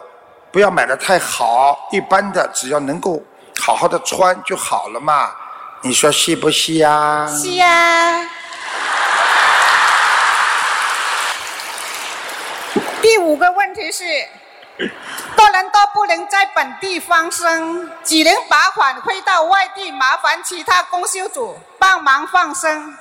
[0.52, 3.22] 不要买的太好，一般的只要能够
[3.60, 5.32] 好好的穿就好了嘛。
[5.82, 7.28] 你说是不是呀？
[7.42, 8.22] 是呀。
[13.02, 14.04] 第五个问题是，
[15.36, 22.96] 多人都不能在本地放生，只能把款汇到外地，麻烦其他公修组帮忙放生。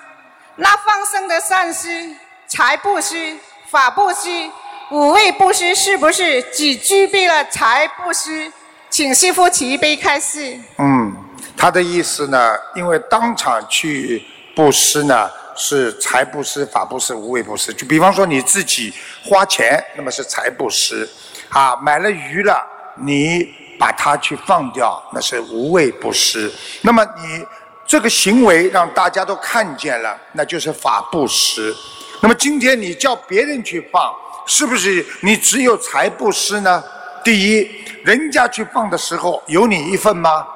[0.56, 2.14] 那放生的善施、
[2.46, 3.36] 财布施、
[3.70, 4.50] 法布施，
[4.90, 8.52] 五位布施是不是只具备了财布施？
[8.88, 10.58] 请师傅慈悲开示。
[10.78, 11.14] 嗯，
[11.56, 17.72] 他的意思呢，因为当场去布施呢，是财布施、法布施、无畏布施。
[17.72, 18.92] 就比方说你自己
[19.24, 21.08] 花钱，那么是财布施
[21.48, 22.60] 啊，买了鱼了，
[22.96, 26.52] 你把它去放掉，那是无畏布施。
[26.82, 27.44] 那么你
[27.86, 31.74] 这个行为让大家都看见了，那就是法布施。
[32.20, 34.14] 那么今天你叫别人去放，
[34.46, 36.82] 是不是你只有财布施呢？
[37.24, 40.46] 第一，人家去放的时候有你一份吗？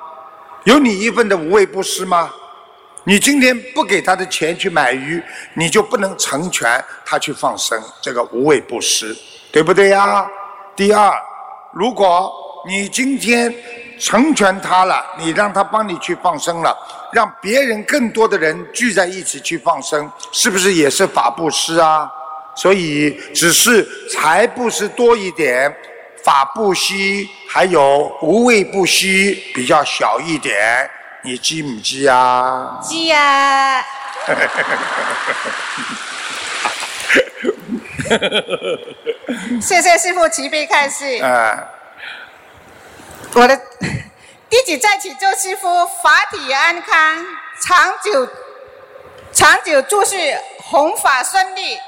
[0.65, 2.31] 有你一份的无畏布施吗？
[3.05, 5.23] 你今天不给他的钱去买鱼，
[5.55, 9.17] 你就不能成全他去放生，这个无畏布施，
[9.51, 10.29] 对不对呀？
[10.77, 11.13] 第二，
[11.73, 12.33] 如果
[12.67, 13.55] 你今天
[13.99, 16.77] 成全他了，你让他帮你去放生了，
[17.13, 22.11] 让别人更多的人聚在一起去放生，是不是也是法布施啊？
[22.55, 25.75] 所以只是财布施多一点。
[26.23, 26.95] 法不施，
[27.49, 30.89] 还有无畏不施，比较小一点，
[31.23, 32.79] 你知唔知啊？
[32.83, 33.85] 知啊。
[39.61, 41.23] 谢谢师傅慈悲开示。
[41.23, 41.69] 啊。
[43.35, 43.57] 我的
[44.49, 47.25] 弟子在此祝师傅法体安康，
[47.63, 48.29] 长久
[49.33, 50.17] 长久住世
[50.65, 51.79] 弘法顺利，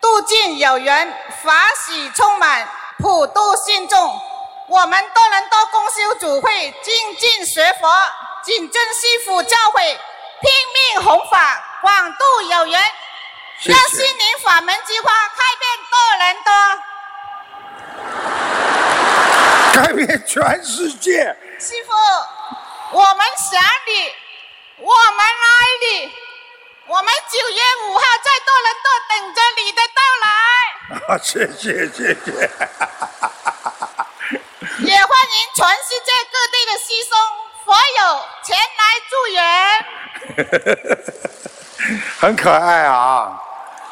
[0.00, 2.68] 度尽有缘，法喜充满。
[2.98, 4.20] 普度信众，
[4.68, 7.90] 我们多伦多公修组会精进学佛，
[8.42, 9.98] 谨遵师父教诲，
[10.40, 12.80] 拼命弘法，广度有缘，
[13.64, 16.42] 让心灵法门之花开遍多伦
[19.74, 21.36] 多，改变全世界。
[21.58, 21.92] 师父，
[22.92, 24.14] 我们想你，
[24.78, 25.48] 我们爱
[25.82, 26.10] 你，
[26.86, 30.26] 我们九月五号在多伦多等着你的到来。
[31.08, 32.50] 啊，谢谢谢谢。
[34.78, 37.12] 也欢迎全世界各地的师兄
[37.70, 39.38] 佛友前来助缘。
[42.18, 43.40] 很可爱啊，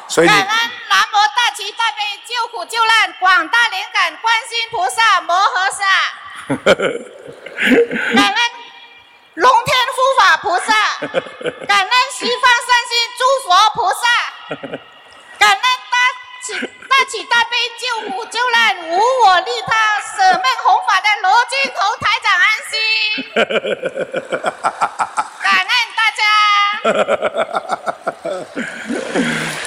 [0.09, 0.45] 所以感恩
[0.89, 5.85] 南无大慈大悲救苦救难广大灵感观世菩萨摩诃萨。
[8.15, 8.41] 感恩
[9.35, 10.73] 龙天护法菩萨，
[11.65, 14.03] 感恩西方三星诸佛菩萨，
[15.39, 15.61] 感恩
[16.53, 16.59] 大。
[16.89, 18.91] 大起大悲救苦救难无
[19.25, 22.75] 我利他舍命弘法的罗金头台长安心，
[25.41, 26.21] 感恩大家。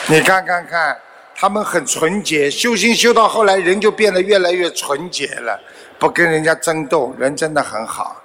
[0.15, 1.01] 你看看看，
[1.35, 5.59] 他们很纯洁，修行修到后来，人就变得越来越纯洁了，
[5.99, 8.17] 不跟人家争斗，人真的很好。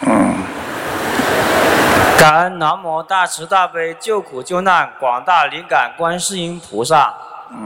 [0.00, 0.34] 嗯。
[2.18, 7.14] 感恩南无大慈大悲救苦救难广大灵感观世音菩萨。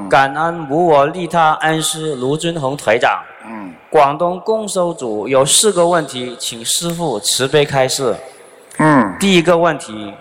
[0.08, 3.22] 感恩无我利他恩师卢尊宏台长。
[3.46, 8.14] 嗯，广东共修组有四个问题，请师父慈悲开示。
[8.78, 10.12] 嗯，第一个问题，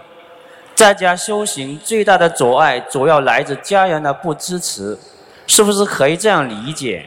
[0.74, 4.98] 在家修行最大的阻碍主要来自家人的不支持，
[5.46, 7.06] 是不是可以这样理解？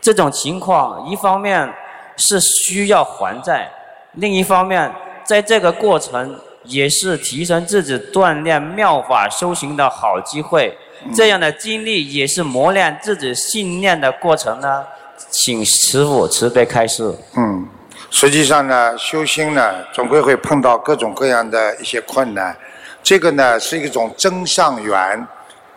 [0.00, 1.72] 这种情况一方面
[2.16, 3.70] 是需要还债，
[4.12, 4.90] 另一方面
[5.24, 10.76] 在这个过程也是提升自己锻炼妙法修行的好机会。
[11.14, 14.84] 这样的经历也是磨练自己信念的过程呢，
[15.30, 17.14] 请师傅慈悲开示。
[17.36, 17.68] 嗯，
[18.10, 22.56] 实际上呢，修心呢，总归会碰到各种各样的一些困难。
[23.02, 25.26] 这个呢，是一种真上缘，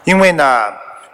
[0.03, 0.65] 因为呢，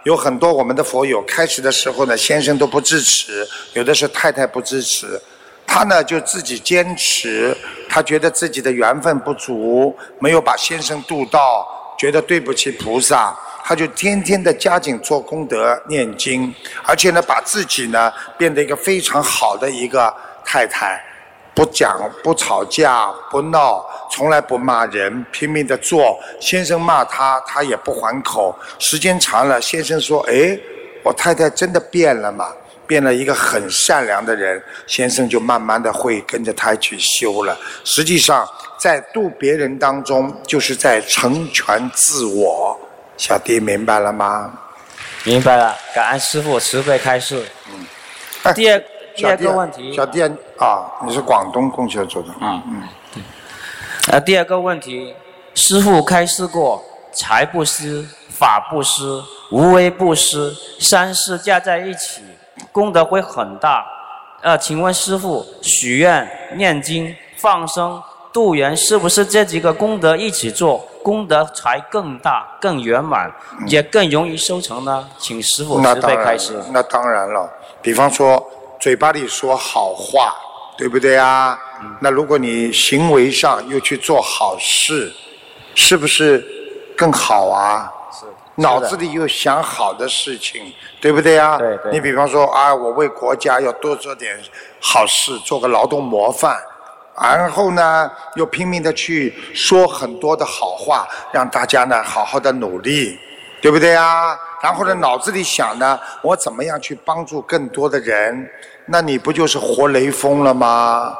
[0.04, 5.20] 有很多我们的佛友开始的时候呢，先生都不支持，有的是太太不支持，
[5.66, 7.56] 他呢就自己坚持，
[7.88, 11.66] 他觉得自己的缘分不足，没有把先生渡到，
[11.98, 13.36] 觉得对不起菩萨。
[13.68, 16.54] 他就天天的加紧做功德、念经，
[16.86, 20.10] 而且呢，把自己呢变得一个非常好的一个
[20.42, 20.98] 太太，
[21.54, 26.18] 不讲、不吵架、不闹，从来不骂人，拼命的做。
[26.40, 28.58] 先生骂他，他也不还口。
[28.78, 30.58] 时间长了，先生说：“哎，
[31.04, 32.48] 我太太真的变了嘛？
[32.86, 37.54] 变了一个很善良的人。”先生就慢慢的会跟着他去修了。
[37.84, 42.80] 实际上，在度别人当中，就是在成全自我。
[43.18, 44.50] 小弟明白了吗？
[45.24, 47.44] 明白了，感恩师傅慈悲开示。
[47.70, 48.54] 嗯。
[48.54, 48.82] 第二
[49.14, 49.92] 第二个问题。
[49.92, 52.28] 小弟啊，你是广东供销组的。
[52.40, 52.82] 嗯嗯。
[53.12, 53.22] 对。
[54.12, 55.12] 呃，第二个问题，
[55.54, 62.22] 师傅开示过，财布施、法布施、无为布施三世加在一起，
[62.70, 63.84] 功德会很大。
[64.42, 68.00] 呃，请问师傅，许愿、念经、放生、
[68.32, 70.88] 度人，是不是这几个功德一起做？
[71.08, 73.32] 功德才更大、更圆满，
[73.66, 75.08] 也更容易收成呢？
[75.16, 77.50] 请师傅慈那当然悲开示。，那当然了。
[77.80, 78.46] 比方说，
[78.78, 80.36] 嘴巴里说好话，
[80.76, 81.58] 对不对啊？
[82.00, 85.10] 那如果你行为上又去做好事，
[85.74, 86.46] 是不是
[86.94, 87.90] 更好啊？
[88.12, 91.56] 是脑子里又想好的事情，对不对啊？
[91.56, 94.38] 对对你比方说啊，我为国家要多做点
[94.78, 96.54] 好事，做个劳动模范，
[97.20, 103.18] 然后呢，又拼命的去说很多的好话，让大家呢好好的努力，
[103.60, 104.38] 对不对啊？
[104.62, 108.48] 然后呢，脑子里想呢，我怎么样去帮助更多的人？
[108.86, 111.14] 那你不就是活雷锋了吗？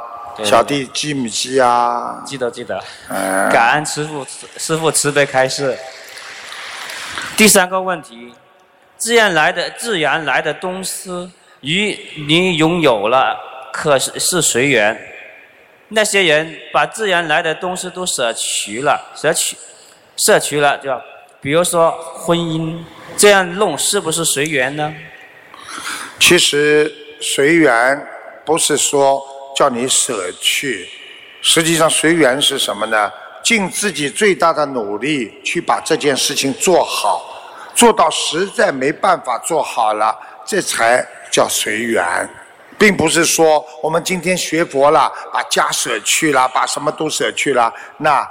[0.44, 2.22] 小弟记不记啊？
[2.24, 4.24] 记得记得，嗯感恩师傅
[4.56, 5.76] 师傅慈悲开示。
[7.36, 8.32] 第三个问题，
[8.96, 13.36] 自然来的自然来的东西，与你拥有了，
[13.72, 14.96] 可是是随缘。
[15.88, 19.56] 那些人把自然来的东西都舍去了，舍去
[20.16, 20.90] 舍去了，就
[21.40, 22.78] 比如说婚姻，
[23.16, 24.94] 这样弄是不是随缘呢？
[26.18, 28.06] 其实随缘
[28.44, 29.22] 不是说
[29.56, 30.88] 叫你舍去，
[31.40, 33.10] 实际上随缘是什么呢？
[33.42, 37.24] 尽自己最大的努力去把这件事情做好，
[37.74, 40.14] 做到实在没办法做好了，
[40.44, 42.28] 这才叫随缘。
[42.78, 48.26] 并不是说我们今天学佛了，把家舍去了，把什么都舍去了，那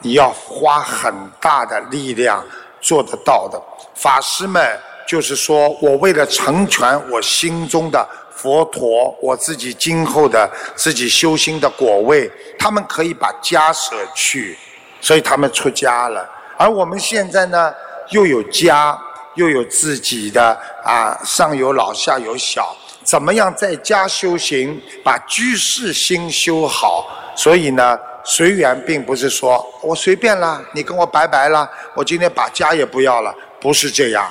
[0.00, 2.44] 你要花很大的力量
[2.80, 3.62] 做得到的。
[3.94, 14.58] 法师们就是说我为了成全我心中的佛陀，我自己今后的自己修心的果位，他们可以把家舍去，
[15.00, 16.28] 所以他们出家了。
[16.56, 17.72] 而我们现在呢，
[18.10, 18.98] 又有家，
[19.34, 22.76] 又有自己的啊，上有老下有小，
[23.14, 27.06] 怎么样在家修行，把居士心修好？
[27.36, 34.28] 所以呢，随缘并不是说我随便啦，你跟我拜拜啦，我今天把家也不要了，不是这样，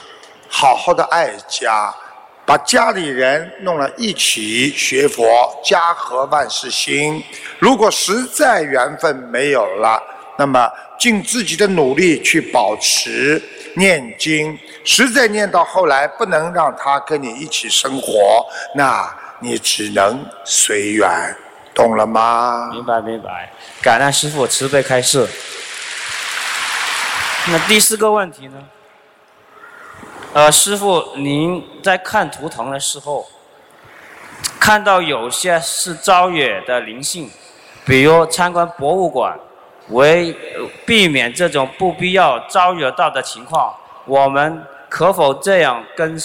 [0.49, 1.95] 好好的爱家。
[2.45, 5.23] 把家里人弄了一起学佛，
[5.63, 7.23] 家和万事兴。
[7.59, 9.97] 如果实在缘分没有了，
[10.37, 10.69] 那么
[11.03, 13.43] 尽自己的努力去保持
[13.75, 14.57] 念经。
[14.85, 21.09] 实在念到后来不能让他跟你一起生活，那你只能随缘，
[21.75, 22.69] 懂了吗？
[22.71, 23.51] 明白明白，
[23.81, 25.27] 感恩师傅慈悲开示。
[27.47, 28.63] 那第四个问题呢？
[30.31, 33.27] 呃，师傅，您在看图腾的时候，
[34.57, 37.29] 看到有些是招惹的灵性，
[37.83, 39.37] 比如参观博物馆，
[39.89, 40.35] 为
[40.85, 43.73] 避免这种不必要招惹到的情况，
[44.05, 46.17] 我们可否这样跟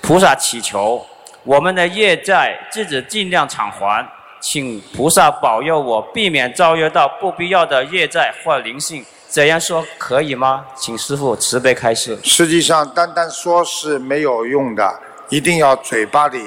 [0.00, 1.04] 菩萨祈求？
[1.44, 4.06] 我们的业债自己尽量偿还，
[4.40, 9.04] 请菩萨保佑我，避免招惹到不必要的业债或灵性。
[9.30, 10.64] 这样说可以吗？
[10.74, 12.18] 请师傅慈悲开示。
[12.22, 16.42] 实际上，单单说是没有用的，一定要嘴巴里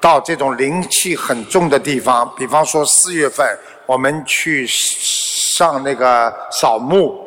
[0.00, 3.46] 到这种灵气很重的地方，比方说四月份
[3.86, 4.66] 我们去
[5.56, 7.18] 上那个扫墓，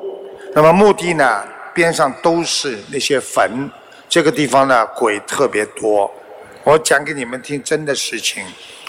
[0.54, 1.44] 那么墓地呢
[1.74, 3.70] 边上都是那些坟，
[4.08, 6.12] 这个地方呢鬼特别多。
[6.64, 8.44] 我讲给你们听真的事情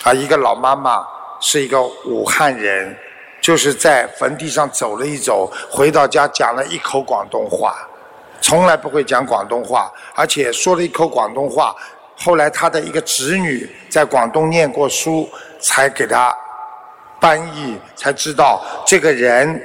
[0.05, 1.05] 啊，一个老妈妈
[1.41, 2.97] 是一个武汉人，
[3.41, 7.75] 就是在坟地上走了一走，回到家讲了一口广东话。
[8.41, 11.75] 从来不会讲广东话，而且说了一口广东话。
[12.17, 15.29] 后来他的一个侄女在广东念过书，
[15.59, 16.33] 才给他
[17.25, 19.59] 翻译，才知道这个人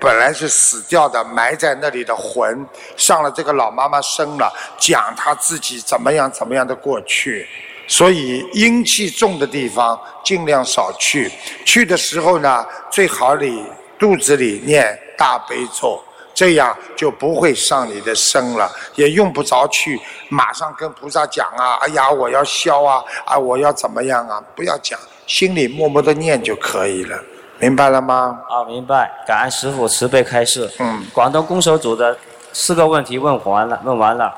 [0.00, 7.48] 本来是死掉的，埋在那里的魂上了这个老妈妈身了，讲他自己怎么样怎么样的过去。
[7.86, 11.30] 所以阴气重的地方尽量少去，
[11.64, 13.64] 去的时候呢，最好你
[13.96, 16.02] 肚子里念大悲咒。
[16.34, 24.42] 这样就不会上你的身了，也用不着去马上跟菩萨讲啊，哎呀，我要消啊，啊，我要怎么样啊？
[24.56, 27.18] 不要讲，心里默默的念就可以了，
[27.58, 28.40] 明白了吗？
[28.48, 29.10] 啊，明白。
[29.26, 30.70] 感恩师傅慈悲开示。
[30.78, 31.04] 嗯。
[31.12, 32.16] 广东攻守组的
[32.52, 34.32] 四个问题问完了，问完了。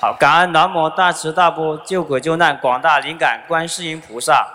[0.00, 4.46] 好，感恩南无大慈大悲救苦救难广大灵感观世音菩萨，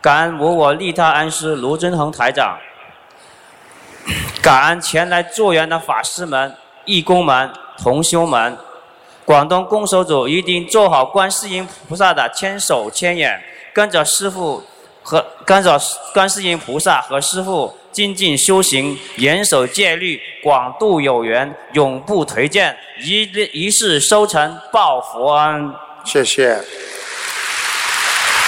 [0.00, 2.58] 感恩无我利他安师卢真恒台长，
[4.42, 6.54] 感恩前来助缘的法师们、
[6.84, 8.56] 义工们、同修们。
[9.24, 13.40] 广东攻守组一定做好观世音菩萨的千手千眼，
[13.72, 14.62] 跟着师傅
[15.02, 15.78] 和跟着
[16.14, 23.22] 观世音菩萨和师傅精进修行，严守戒律，广度有缘，永不颓见，一
[23.52, 25.74] 一世收成报佛恩。
[26.04, 26.58] 谢谢。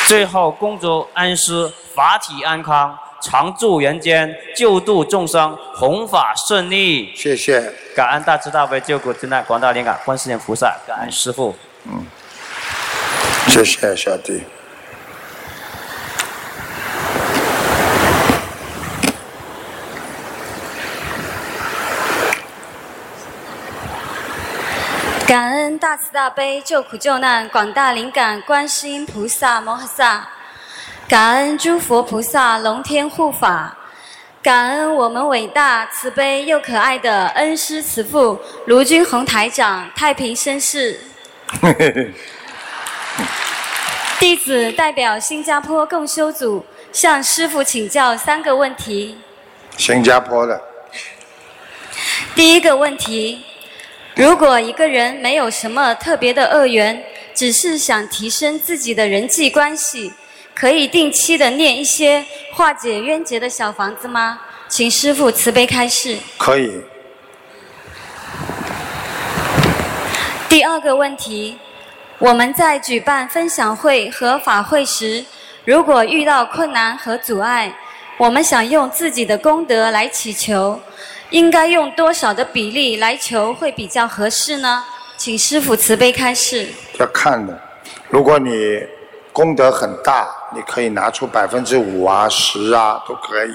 [0.06, 7.12] 最后，恭祝安师法体安康，常驻人间，救度众生，弘法顺利。
[7.14, 7.72] 谢谢。
[7.94, 11.56] 感恩大慈大悲救苦救难广大灵感观世音菩萨，感恩师父。
[11.84, 12.04] 嗯，
[13.48, 14.42] 谢谢小弟。
[25.26, 30.28] 感恩大慈大悲救苦救难广大灵感观世音菩萨摩诃萨，
[31.06, 33.76] 感恩诸佛菩萨龙天护法，
[34.42, 38.36] 感恩我们伟大慈悲又可爱的恩师慈父
[38.66, 40.98] 卢军宏台长太平绅士。
[44.18, 49.16] 弟子代表新加坡共修组向师父请教三个问题。
[49.76, 50.60] 新加坡的。
[52.34, 53.44] 第一个问题。
[54.14, 57.02] 如果一个人没有什么特别的恶缘，
[57.34, 60.12] 只是想提升自己的人际关系，
[60.54, 64.38] 可以定期的念一些化解冤结的小房子吗？
[64.68, 66.16] 请师父慈悲开示。
[66.38, 66.80] 可以。
[70.48, 71.58] 第二个问题，
[72.18, 75.24] 我们在举办分享会和法会时，
[75.64, 77.74] 如果遇到困难和阻碍，
[78.16, 80.80] 我们想用自己的功德来祈求。
[81.34, 84.84] 应该用多少的比例来求会比较合适呢？
[85.16, 86.68] 请师傅慈悲开示。
[87.00, 87.60] 要看的，
[88.08, 88.80] 如果你
[89.32, 93.52] 功德很大，你可以拿出百分之五啊、十啊都可以。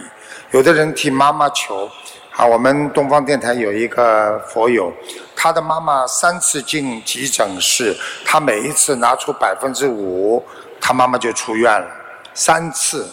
[0.52, 1.90] 有的人替妈妈求，
[2.36, 4.92] 啊，我们东方电台有一个佛友，
[5.34, 10.46] 他的妈妈三次进急诊室，他每一次拿出百分之五，
[10.82, 11.88] 他妈妈就出院了，
[12.34, 13.10] 三次，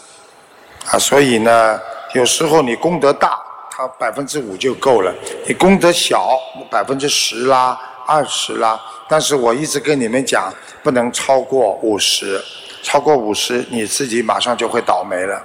[0.91, 1.81] 啊，所以呢，
[2.14, 3.45] 有时候你功德大。
[3.77, 5.14] 他百分之五就够了，
[5.47, 8.81] 你功德小，百分之十啦、二十啦。
[9.07, 10.51] 但是我一直跟你们讲，
[10.83, 12.43] 不能超过五十，
[12.83, 15.45] 超过五十你自己马上就会倒霉了，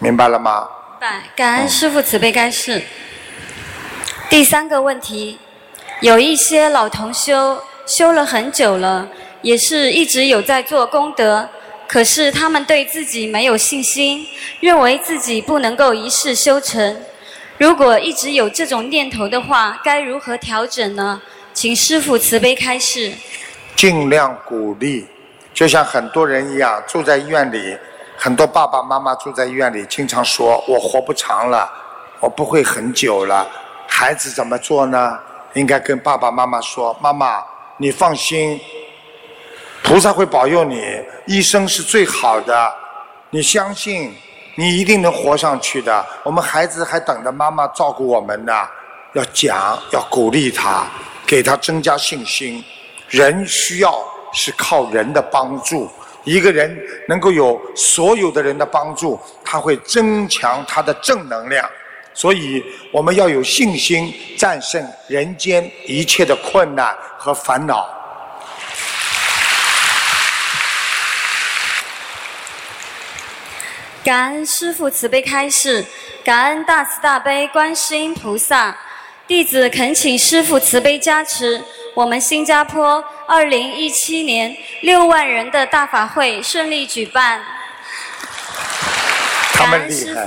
[0.00, 0.68] 明白了吗？
[1.00, 2.82] 明，感恩师父慈悲开示。
[4.28, 5.38] 第三个问题，
[6.00, 9.06] 有一些老同修修了很久了，
[9.42, 11.48] 也是一直有在做功德，
[11.86, 14.26] 可是他们对自己没有信心，
[14.58, 17.00] 认为自己不能够一世修成。
[17.60, 21.20] 如果一直有这种念头的话，该如何调整呢？
[21.52, 23.12] 请师父慈悲开示。
[23.76, 25.06] 尽量鼓励，
[25.52, 27.76] 就像很多人一样，住在医院里，
[28.16, 31.70] 很多爸爸妈妈住在医院里，经常说：“我活不长了，
[32.20, 33.46] 我不会很久了。”
[33.86, 35.18] 孩子怎么做呢？
[35.52, 37.44] 应该跟爸爸妈妈说：“妈妈，
[37.76, 38.58] 你放心，
[39.82, 40.82] 菩萨会保佑你，
[41.26, 42.72] 医生是最好的，
[43.28, 44.16] 你相信。”
[44.56, 46.04] 你一定能活上去的。
[46.22, 48.52] 我们孩子还等着妈妈照顾我们呢，
[49.14, 50.86] 要讲，要鼓励他，
[51.26, 52.64] 给他增加信心。
[53.08, 53.98] 人需要
[54.32, 55.90] 是靠人的帮助，
[56.24, 56.78] 一个人
[57.08, 61.68] 能够有所有的人的帮助，他会增强他的正能量。
[62.12, 67.88] 所以我们要有信心，战胜人间一切的困难和烦恼。
[74.02, 75.84] 感恩师父慈悲开示，
[76.24, 78.74] 感恩大慈大悲观世音菩萨，
[79.26, 81.62] 弟子恳请师父慈悲加持，
[81.94, 87.42] 我们新加坡二零一七年六万人的大法会顺利举办。
[89.52, 90.26] 他们厉害，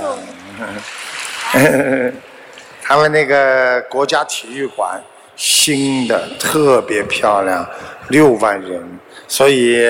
[2.80, 5.02] 他们那个国家体育馆
[5.34, 7.68] 新的特别漂亮，
[8.08, 9.84] 六万人，所以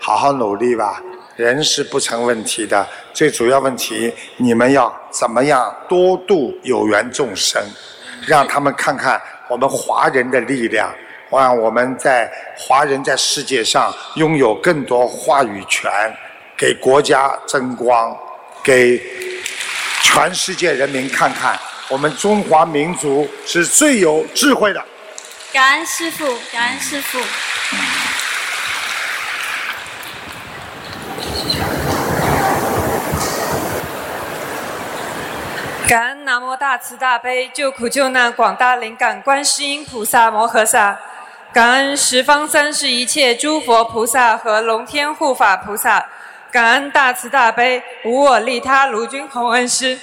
[0.00, 1.00] 好好努力吧。
[1.36, 7.62] 人是不成问题的，最主要问题，你们要怎么样多度有缘众生，
[8.26, 10.92] 让他们看看我们华人的力量，
[11.30, 15.90] 让我们在华人在世界上拥有更多话语权，
[16.56, 18.16] 给国家争光，
[18.64, 19.00] 给
[20.02, 21.56] 全世界人民看看，
[21.88, 24.84] 我们中华民族是最有智慧的。
[25.52, 27.20] 感恩师父，感恩师父。
[36.24, 40.98] 南无大慈大悲救苦救难广大灵感观世音菩萨摩诃萨，
[41.52, 46.02] 感恩十方三世一切诸佛菩萨和龙天护法菩萨，
[46.50, 49.98] 感恩大慈大悲无我利他卢军宏恩师。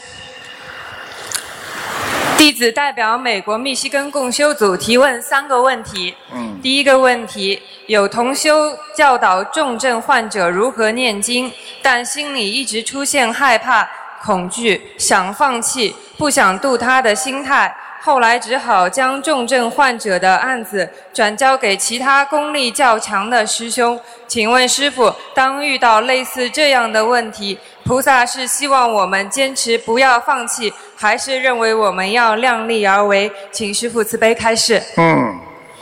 [2.38, 6.16] 弟子代表美国密西根共修组提问三个问题。
[6.32, 6.60] 嗯。
[6.62, 11.52] 第一个问题，有同修教导重症患者如何念经，
[11.82, 13.90] 但心里一直出现害怕。
[14.24, 24.00] 恐惧、想放弃、不想度他的心态，后来只好将重症患者的案子转交给其他功力较强的师兄。
[24.28, 33.32] 请问师傅，当遇到类似这样的问题，菩萨是希望我们坚持不要放弃，还是认为我们要量力而为？
[33.52, 34.80] 请师傅慈悲开示。
[34.98, 35.40] 嗯，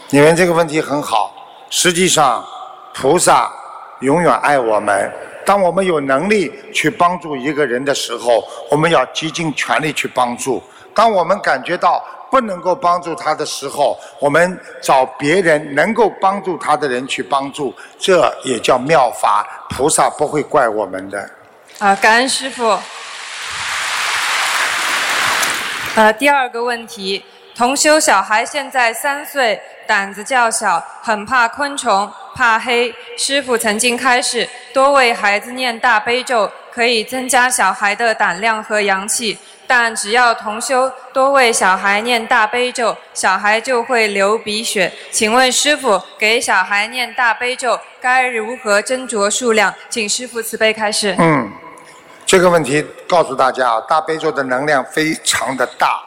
[0.10, 1.34] 你们这个问题很好。
[1.70, 2.42] 实际上，
[2.94, 3.52] 菩萨
[4.00, 5.12] 永远爱我们。
[5.50, 10.62] 当我们有能力去帮助一个人的时候，我们要竭尽全力去帮助。
[10.94, 19.66] 当我们感觉到不能够帮助他的时候，我们找别人能够帮助他的人去帮助，这也叫妙法。
[19.72, 21.28] 菩萨不会怪我们的。
[21.80, 22.78] 啊，感恩师傅。
[25.96, 27.26] 呃，第二个问题，
[27.56, 29.60] 同修小孩现在三岁，
[29.90, 32.94] 胆子较小，很怕昆虫，怕黑。
[33.18, 39.40] 师傅曾经开始多为孩子念大悲咒，可以增加小孩的胆量和阳气。
[39.66, 44.94] 但只要同修多为小孩念大悲咒，小孩就会流鼻血。
[45.10, 49.74] 请问师傅，给小孩念大悲咒该如何斟酌数量？
[49.90, 51.16] 请师傅慈悲开示。
[51.18, 51.52] 嗯，
[52.28, 56.00] 这个问题告诉大家啊，大悲咒的能量非常的大。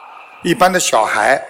[0.43, 1.41] 一般的小孩，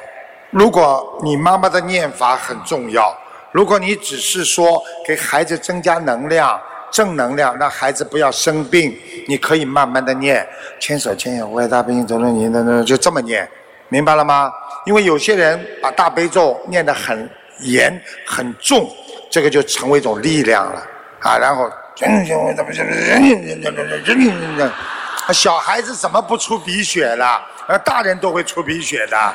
[0.52, 3.12] 如果你妈妈的念法很重要，
[3.50, 6.60] 如果你只是说给孩子增加能量。
[6.92, 8.94] 正能量，让孩子不要生病。
[9.26, 10.46] 你可以慢慢的念，
[10.78, 13.48] 牵手牵手，为大悲咒，走你的那就这么念，
[13.88, 14.52] 明白了吗？
[14.84, 17.26] 因为有些人把大悲咒念得很
[17.60, 18.94] 严很重，
[19.30, 20.86] 这个就成为一种力量了
[21.20, 21.38] 啊。
[21.38, 21.72] 然后，
[25.32, 27.40] 小孩子怎么不出鼻血了？
[27.68, 29.34] 呃，大人都会出鼻血的，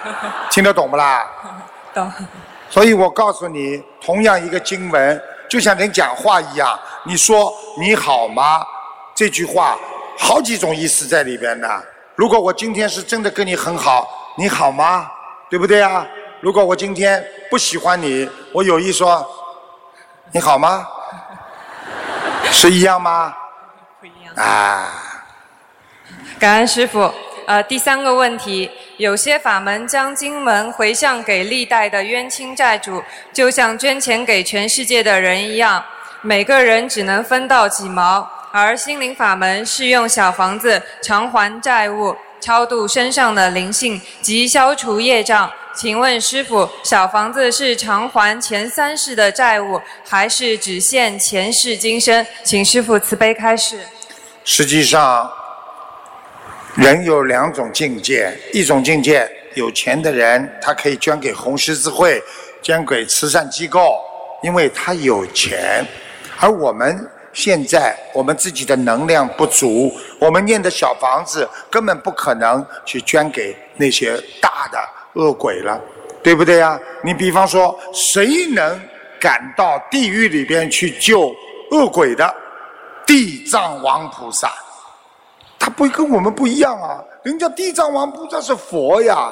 [0.52, 1.26] 听得懂不啦？
[1.94, 2.12] 懂。
[2.70, 5.22] 所以我告诉你，同样一个经文。
[5.50, 8.66] 就像人讲话一样，你说你好吗？
[9.16, 9.78] 这句话
[10.18, 11.82] 好几种意思在里边呢。
[12.16, 15.10] 如果我今天是真的跟你很好，你好吗？
[15.50, 16.06] 对不对啊？
[16.42, 19.26] 如果我今天不喜欢你，我有意说
[20.34, 20.86] 你好吗？
[22.52, 23.34] 是一样吗？
[24.02, 24.36] 不一样。
[24.36, 24.92] 啊。
[26.38, 27.10] 感恩师傅。
[27.48, 35.82] 呃，第三个问题，有些法门将经文回向给历代的冤亲债主，就像捐钱给全世界的人一样，
[36.22, 38.30] 每个人只能分到几毛。
[38.52, 45.50] 而心灵法门是用小房子偿还债务、超度身上的灵性及消除业障。
[45.74, 52.28] 请问师傅，小房子是偿还前三世的债务，还是只限前世今生？
[52.44, 53.80] 请师傅慈悲开示。
[54.44, 55.32] 实际上。
[56.78, 62.22] 人有两种境界，一种境界，有钱的人他可以捐给红十字会，
[62.62, 64.00] 捐给慈善机构，
[64.44, 65.84] 因为他有钱。
[66.40, 74.78] 而我们现在，我们自己的能量不足，我们念的小房子根本不可能去捐给那些大的
[75.14, 75.82] 恶鬼了，
[76.22, 76.80] 对不对呀？
[77.04, 78.80] 你比方说，谁能
[79.20, 81.36] 赶到地狱里边去救
[81.72, 82.32] 恶鬼的？
[83.04, 84.54] 地藏王菩萨。
[85.78, 87.00] 不跟我们不一样啊！
[87.24, 89.32] 人家地藏王菩萨是佛呀，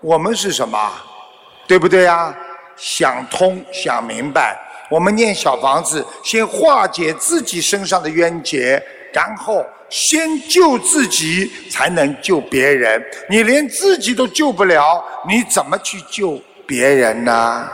[0.00, 0.78] 我们是什么？
[1.66, 2.32] 对不对呀？
[2.76, 4.56] 想通想明白，
[4.88, 8.80] 我们念小房子，先化解自己身上的冤结，
[9.12, 13.04] 然后先救自己，才能救别人。
[13.28, 17.68] 你连自己都救不了，你怎么去救别人呢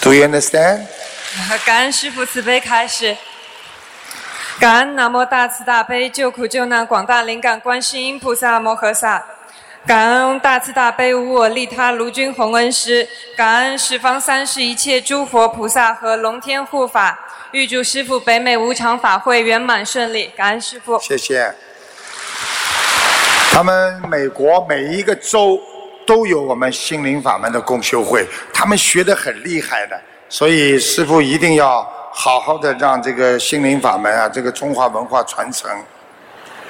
[0.00, 0.86] ？Do you understand？
[1.64, 3.16] 感恩师父慈悲开示。
[4.58, 9.22] 感恩南无大慈大悲救苦救难广大灵感观世音菩萨摩诃萨，
[9.86, 17.18] 感恩大慈大悲无我利他卢军宏恩师，感恩十方三世一切诸佛菩萨和龙天护法，
[17.52, 20.32] 预祝师父北美无常法会圆满顺利。
[20.34, 21.54] 感恩师父，谢谢。
[23.52, 25.60] 他们美国每一个州
[26.06, 31.86] 都有我们心灵法门的共修会，他们学得很厉害的，所以师父一定要。
[32.18, 35.70] 好好的让这个心灵法门啊，这个中华文化传承。